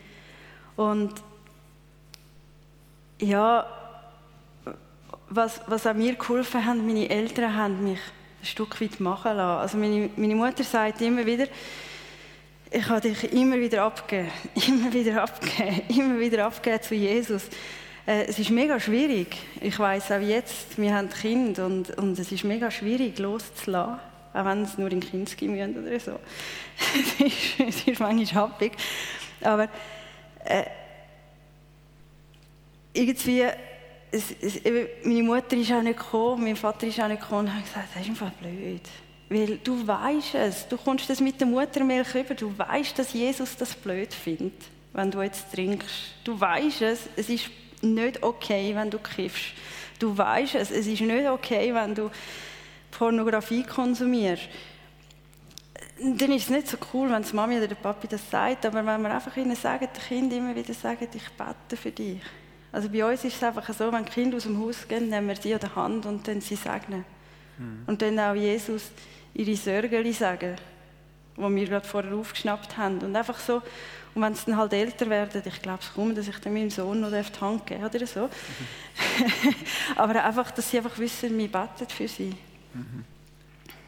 [0.76, 1.14] Und
[3.20, 3.66] ja,
[5.30, 8.00] was, was auch mir geholfen hat, meine Eltern haben mich
[8.40, 9.60] ein Stück weit machen lassen.
[9.60, 11.46] Also meine, meine Mutter sagt immer wieder,
[12.70, 14.30] ich habe dich immer wieder abgegeben,
[14.66, 17.44] immer wieder abgegeben, immer wieder abgegeben zu Jesus.
[18.06, 19.36] Äh, es ist mega schwierig.
[19.60, 24.00] Ich weiß auch jetzt, wir haben Kind und, und es ist mega schwierig loszulassen,
[24.34, 26.12] auch wenn es nur in Kinski müssen oder so.
[26.98, 28.72] es, ist, es ist manchmal happig.
[29.40, 29.68] Aber
[30.44, 30.64] äh,
[32.92, 33.44] irgendwie,
[34.10, 34.60] es, es,
[35.04, 37.88] meine Mutter ist auch nicht gekommen, mein Vater ist auch nicht gekommen und hat gesagt,
[37.94, 38.82] das ist einfach blöd.
[39.28, 43.56] Weil du weißt es, du kommst das mit der Muttermilch über, du weißt, dass Jesus
[43.56, 44.54] das blöd findet,
[44.92, 46.14] wenn du jetzt trinkst.
[46.24, 47.50] Du weißt es, es ist
[47.82, 49.52] nicht okay, wenn du kiffst.
[49.98, 52.10] Du weißt es, es ist nicht okay, wenn du
[52.98, 54.48] Pornografie konsumierst.
[56.00, 58.84] Dann ist es nicht so cool, wenn die Mami oder der Papi das sagt, aber
[58.84, 62.20] wenn wir einfach ihnen sagen, den Kind immer wieder sagen, ich bete für dich.
[62.72, 65.36] Also bei uns ist es einfach so, wenn Kinder aus dem Haus gehen, nehmen wir
[65.36, 67.04] sie an der Hand und dann sie segnen.
[67.56, 67.84] Mhm.
[67.86, 68.90] Und dann auch Jesus
[69.32, 70.56] ihre Sorgen sagen,
[71.36, 72.98] die wir gerade vorher aufgeschnappt haben.
[72.98, 73.62] Und einfach so,
[74.14, 76.70] und wenn sie dann halt älter werden, ich glaube es kaum, dass ich dann meinem
[76.70, 78.22] Sohn noch die Hand geben oder so.
[78.22, 78.28] Mhm.
[79.96, 82.34] Aber einfach, dass sie einfach wissen, wir beten für sie.
[82.74, 83.04] Mhm.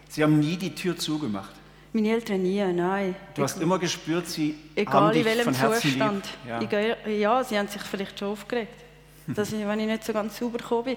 [0.08, 1.54] Sie haben nie die Tür zugemacht?
[1.92, 3.14] Meine Eltern nie, nein.
[3.34, 6.28] Du hast immer gespürt, sie Egal haben dich in welchem von Herzen Zustand.
[6.46, 6.60] Ja.
[6.60, 8.84] Ich, ja, sie haben sich vielleicht schon aufgeregt,
[9.28, 10.96] dass ich, wenn ich nicht so ganz sauber gekommen bin.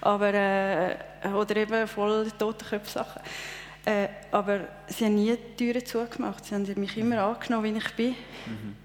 [0.00, 0.96] Aber, äh,
[1.34, 3.22] oder eben voll Totenköpfe-Sachen.
[3.86, 6.44] Äh, aber sie haben nie die Türen zugemacht.
[6.44, 8.10] Sie haben mich immer angenommen, wie ich bin.
[8.10, 8.76] Mhm.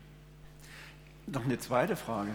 [1.28, 2.32] Noch eine zweite Frage.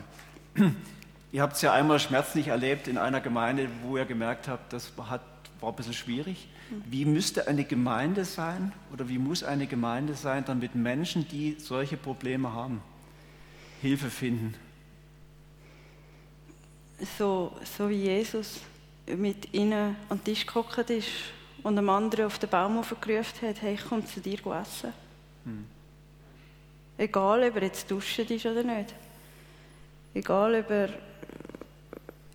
[1.33, 4.93] ihr habt es ja einmal schmerzlich erlebt in einer Gemeinde, wo ihr gemerkt habt, das
[5.11, 5.23] hat,
[5.61, 6.49] war ein bisschen schwierig.
[6.87, 11.97] Wie müsste eine Gemeinde sein oder wie muss eine Gemeinde sein, damit Menschen, die solche
[11.97, 12.83] Probleme haben,
[13.81, 14.55] Hilfe finden?
[17.19, 18.61] So, so wie Jesus
[19.07, 21.09] mit ihnen an den Tisch gekocht ist
[21.63, 24.93] und einem anderen auf den Baum gerufen hat, hey, ich komme zu dir essen.
[25.45, 25.67] Hm.
[26.97, 28.95] Egal, ob er jetzt duschen ist oder nicht.
[30.15, 30.89] Egal, ob er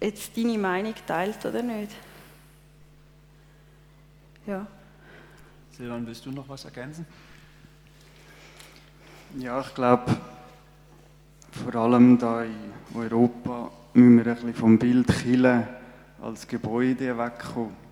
[0.01, 1.91] jetzt deine Meinung teilt oder nicht.
[4.45, 4.67] Ja.
[5.71, 7.05] Silvan, willst du noch was ergänzen?
[9.37, 10.17] Ja, ich glaube,
[11.51, 15.67] vor allem da in Europa müssen wir ein bisschen vom Bild Kille
[16.21, 17.89] als Gebäude wegkommen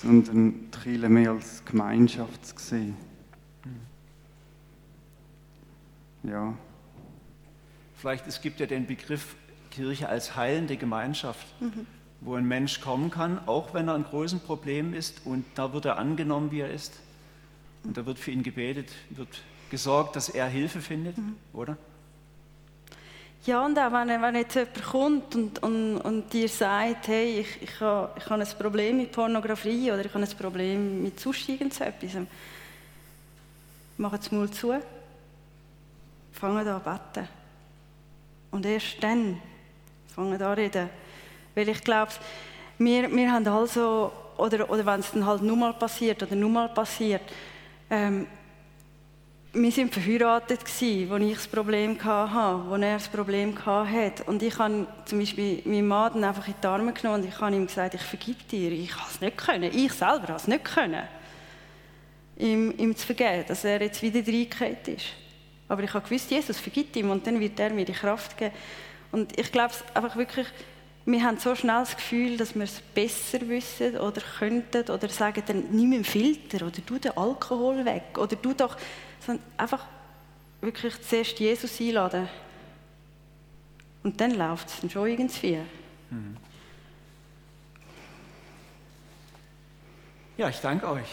[0.00, 2.96] sondern die Kirche mehr als Gemeinschaft zu sehen.
[6.22, 6.54] Ja.
[7.96, 9.36] Vielleicht, es gibt ja den Begriff
[9.70, 11.86] Kirche als heilende Gemeinschaft, mhm.
[12.20, 15.86] Wo ein Mensch kommen kann, auch wenn er ein großes Problem ist und da wird
[15.86, 16.92] er angenommen, wie er ist.
[17.82, 19.40] Und da wird für ihn gebetet, wird
[19.70, 21.36] gesorgt, dass er Hilfe findet, mhm.
[21.52, 21.76] oder?
[23.46, 27.62] Ja, und auch wenn, wenn jetzt jemand kommt und, und, und dir sagt, hey, ich,
[27.62, 31.48] ich, habe, ich habe ein Problem mit Pornografie oder ich habe ein Problem mit sonst
[31.48, 32.26] irgendetwas,
[33.96, 34.74] mach das Maul zu,
[36.32, 37.28] fangen an zu beten.
[38.50, 39.40] Und erst dann
[40.14, 40.90] fangen an zu reden.
[41.54, 42.12] Weil ich glaube,
[42.78, 46.50] wir, wir haben also, oder, oder wenn es dann halt nur mal passiert oder nur
[46.50, 47.22] mal passiert,
[47.90, 48.26] ähm,
[49.52, 54.22] wir waren verheiratet als ich das Problem hatte, wo er das Problem hatte.
[54.24, 57.40] Und ich habe zum Beispiel meinen Mann dann einfach in die Arme genommen und ich
[57.40, 58.70] habe ihm gesagt, ich vergib dir.
[58.70, 59.64] Ich habe es nicht können.
[59.74, 61.02] Ich selber habe es nicht können,
[62.38, 65.06] ihm, ihm zu vergeben, dass er jetzt wieder reingekehrt ist.
[65.68, 68.54] Aber ich habe gewusst, Jesus vergibt ihm und dann wird er mir die Kraft geben.
[69.10, 70.46] Und ich glaube einfach wirklich,
[71.06, 75.42] wir haben so schnell das Gefühl, dass wir es besser wissen oder könnten oder sagen
[75.46, 78.76] dann, nimm einen Filter oder du den Alkohol weg oder du doch
[79.24, 79.84] sondern einfach
[80.60, 82.28] wirklich zuerst Jesus einladen.
[84.02, 85.58] Und dann läuft es dann schon irgendwie.
[86.10, 86.36] Mhm.
[90.36, 91.08] Ja, ich danke euch.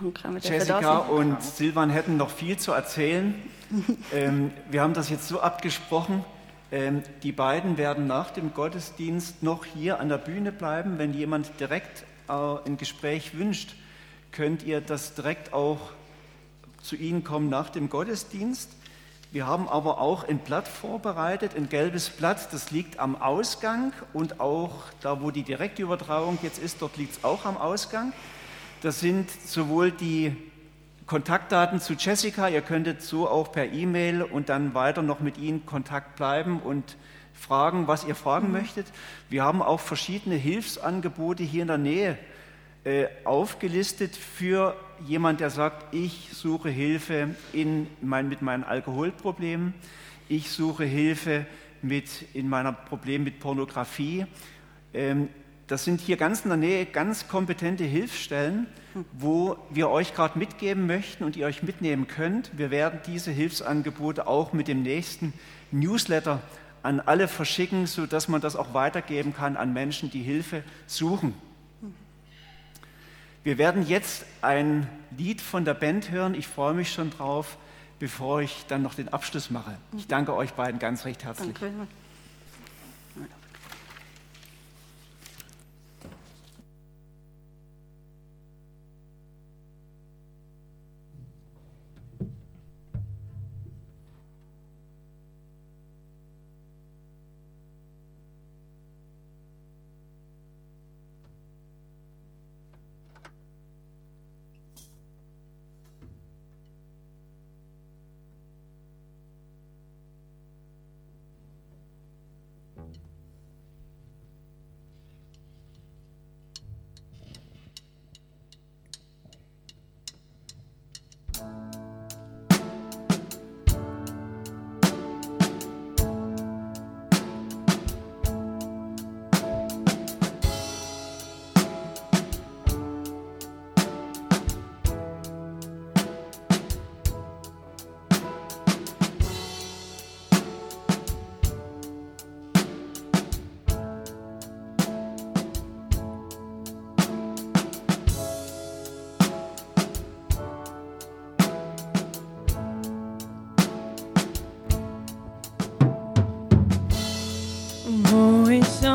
[0.00, 3.34] Danke, Jessica und Silvan hätten noch viel zu erzählen.
[4.14, 6.24] ähm, wir haben das jetzt so abgesprochen.
[6.70, 10.98] Ähm, die beiden werden nach dem Gottesdienst noch hier an der Bühne bleiben.
[10.98, 13.74] Wenn jemand direkt äh, ein Gespräch wünscht,
[14.32, 15.80] könnt ihr das direkt auch
[16.82, 18.70] zu Ihnen kommen nach dem Gottesdienst.
[19.30, 24.40] Wir haben aber auch ein Blatt vorbereitet, ein gelbes Blatt, das liegt am Ausgang und
[24.40, 28.14] auch da, wo die Direktübertragung jetzt ist, dort liegt es auch am Ausgang.
[28.80, 30.34] Das sind sowohl die
[31.08, 35.64] Kontaktdaten zu Jessica, ihr könntet so auch per E-Mail und dann weiter noch mit Ihnen
[35.64, 36.98] Kontakt bleiben und
[37.32, 38.52] fragen, was ihr fragen mhm.
[38.52, 38.86] möchtet.
[39.30, 42.18] Wir haben auch verschiedene Hilfsangebote hier in der Nähe
[42.84, 49.72] äh, aufgelistet für jemand, der sagt, ich suche Hilfe in mein, mit meinen Alkoholproblemen,
[50.28, 51.46] ich suche Hilfe
[51.80, 54.26] mit, in meiner Problem mit Pornografie.
[54.92, 55.30] Ähm,
[55.68, 58.66] das sind hier ganz in der Nähe ganz kompetente Hilfsstellen,
[59.12, 62.56] wo wir euch gerade mitgeben möchten und ihr euch mitnehmen könnt.
[62.56, 65.34] Wir werden diese Hilfsangebote auch mit dem nächsten
[65.70, 66.40] Newsletter
[66.82, 71.34] an alle verschicken, sodass man das auch weitergeben kann an Menschen, die Hilfe suchen.
[73.44, 76.34] Wir werden jetzt ein Lied von der Band hören.
[76.34, 77.58] Ich freue mich schon drauf,
[77.98, 79.76] bevor ich dann noch den Abschluss mache.
[79.96, 81.54] Ich danke euch beiden ganz recht herzlich.
[81.58, 81.88] Danke.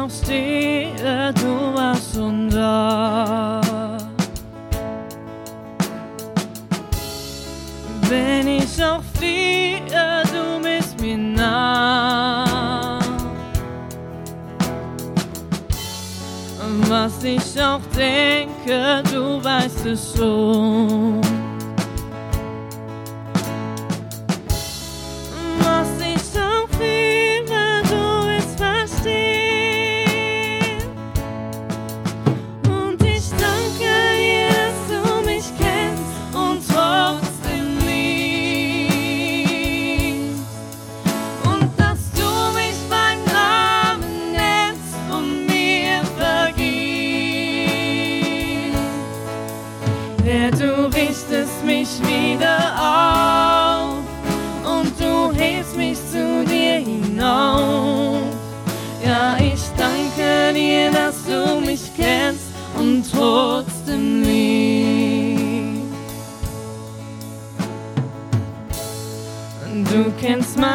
[0.04, 3.62] aufstehe, du warst unser.
[8.10, 13.00] Wenn ich auch fliehe, du bist mir nah.
[16.90, 21.03] Was ich auch denke, du weißt es schon.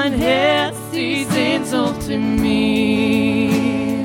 [0.09, 4.04] mein Herz die Sehnsucht in mir.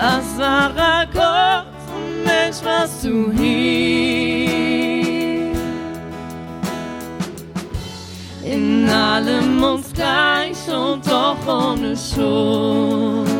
[0.00, 1.66] Asara Gott,
[2.24, 4.52] Mensch, was du hier.
[8.44, 13.31] In allem uns gleich und doch ohne Schuld.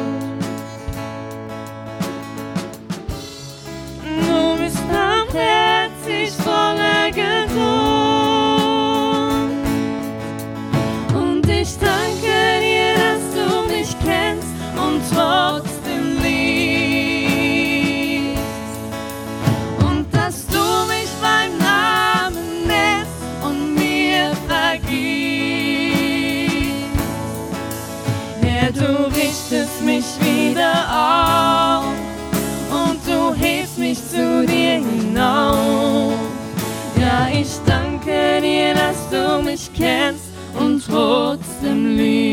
[39.52, 42.31] mich kennst und trotzdem liebst.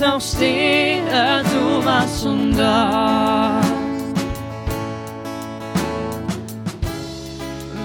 [0.00, 1.02] jetzt aufstehe,
[1.44, 3.60] du warst schon da.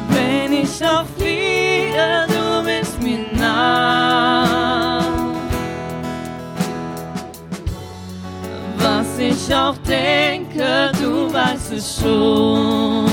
[0.10, 5.02] Wenn ich auch aufliehe, du bist mir nah.
[8.78, 13.05] Was ich auch denke, du weißt es schon.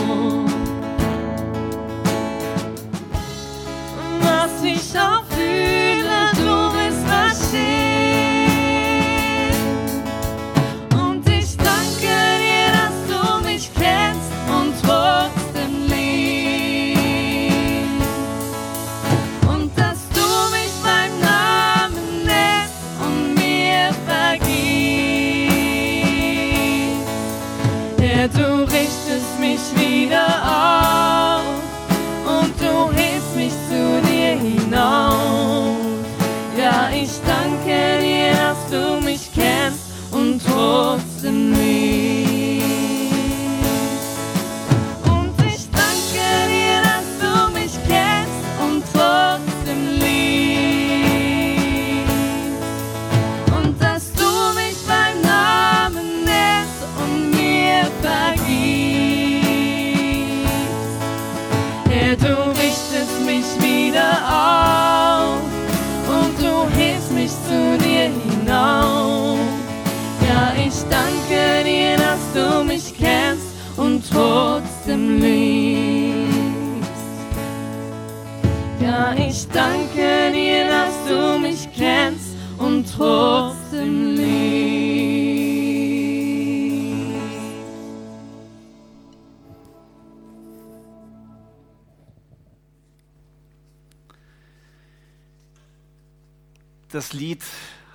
[97.13, 97.43] Lied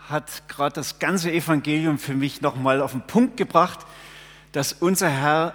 [0.09, 3.79] hat gerade das ganze Evangelium für mich nochmal auf den Punkt gebracht,
[4.51, 5.53] dass unser Herr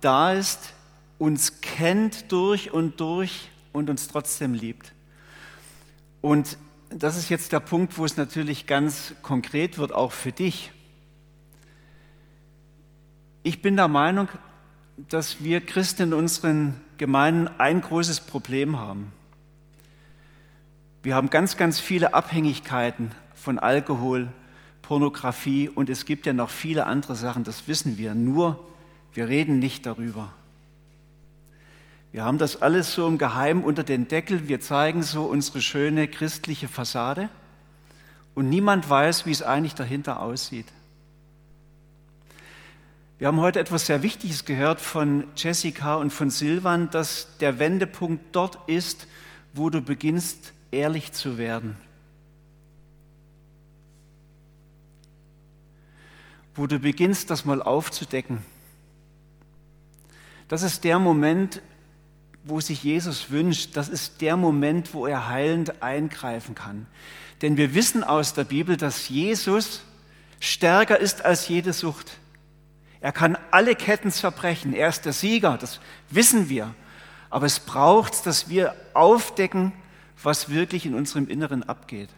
[0.00, 0.74] da ist,
[1.18, 4.92] uns kennt durch und durch und uns trotzdem liebt.
[6.20, 6.58] Und
[6.90, 10.70] das ist jetzt der Punkt, wo es natürlich ganz konkret wird, auch für dich.
[13.42, 14.28] Ich bin der Meinung,
[14.96, 19.12] dass wir Christen in unseren Gemeinden ein großes Problem haben.
[21.04, 24.28] Wir haben ganz, ganz viele Abhängigkeiten von Alkohol,
[24.80, 28.14] Pornografie und es gibt ja noch viele andere Sachen, das wissen wir.
[28.14, 28.58] Nur
[29.12, 30.32] wir reden nicht darüber.
[32.10, 34.48] Wir haben das alles so im Geheimen unter den Deckel.
[34.48, 37.28] Wir zeigen so unsere schöne christliche Fassade
[38.34, 40.72] und niemand weiß, wie es eigentlich dahinter aussieht.
[43.18, 48.24] Wir haben heute etwas sehr Wichtiges gehört von Jessica und von Silvan, dass der Wendepunkt
[48.32, 49.06] dort ist,
[49.52, 51.76] wo du beginnst, ehrlich zu werden.
[56.54, 58.38] Wo du beginnst, das mal aufzudecken.
[60.48, 61.62] Das ist der Moment,
[62.44, 63.76] wo sich Jesus wünscht.
[63.76, 66.86] Das ist der Moment, wo er heilend eingreifen kann.
[67.42, 69.82] Denn wir wissen aus der Bibel, dass Jesus
[70.40, 72.18] stärker ist als jede Sucht.
[73.00, 74.74] Er kann alle Ketten zerbrechen.
[74.74, 76.74] Er ist der Sieger, das wissen wir.
[77.30, 79.72] Aber es braucht, dass wir aufdecken,
[80.22, 82.08] was wirklich in unserem Inneren abgeht.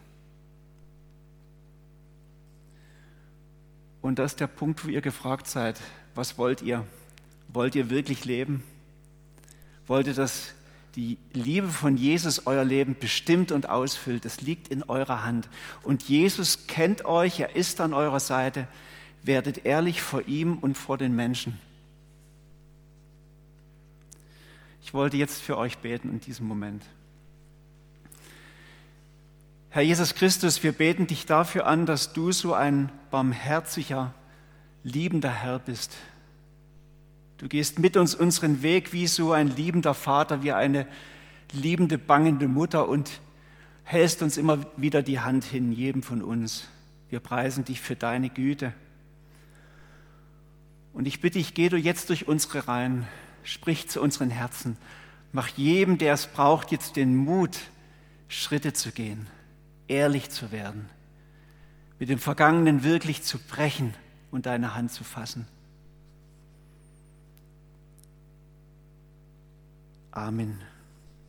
[4.03, 5.81] Und das ist der Punkt, wo ihr gefragt seid,
[6.15, 6.87] was wollt ihr?
[7.49, 8.63] Wollt ihr wirklich leben?
[9.87, 10.55] Wollt ihr, dass
[10.95, 14.25] die Liebe von Jesus euer Leben bestimmt und ausfüllt?
[14.25, 15.49] Das liegt in eurer Hand.
[15.83, 18.69] Und Jesus kennt euch, er ist an eurer Seite
[19.27, 21.59] werdet ehrlich vor ihm und vor den Menschen.
[24.83, 26.85] Ich wollte jetzt für euch beten in diesem Moment.
[29.71, 34.15] Herr Jesus Christus, wir beten dich dafür an, dass du so ein barmherziger,
[34.83, 35.97] liebender Herr bist.
[37.39, 40.87] Du gehst mit uns unseren Weg wie so ein liebender Vater, wie eine
[41.53, 43.21] liebende, bangende Mutter und
[43.85, 46.67] hältst uns immer wieder die Hand hin, jedem von uns.
[47.11, 48.73] Wir preisen dich für deine Güte.
[50.93, 53.07] Und ich bitte dich, geh du jetzt durch unsere Reihen,
[53.45, 54.79] sprich zu unseren Herzen,
[55.31, 57.59] mach jedem, der es braucht, jetzt den Mut,
[58.29, 59.27] Schritte zu gehen,
[59.89, 60.89] ehrlich zu werden,
[61.99, 63.95] mit dem Vergangenen wirklich zu brechen
[64.31, 65.47] und deine Hand zu fassen.
[70.11, 70.63] Amen.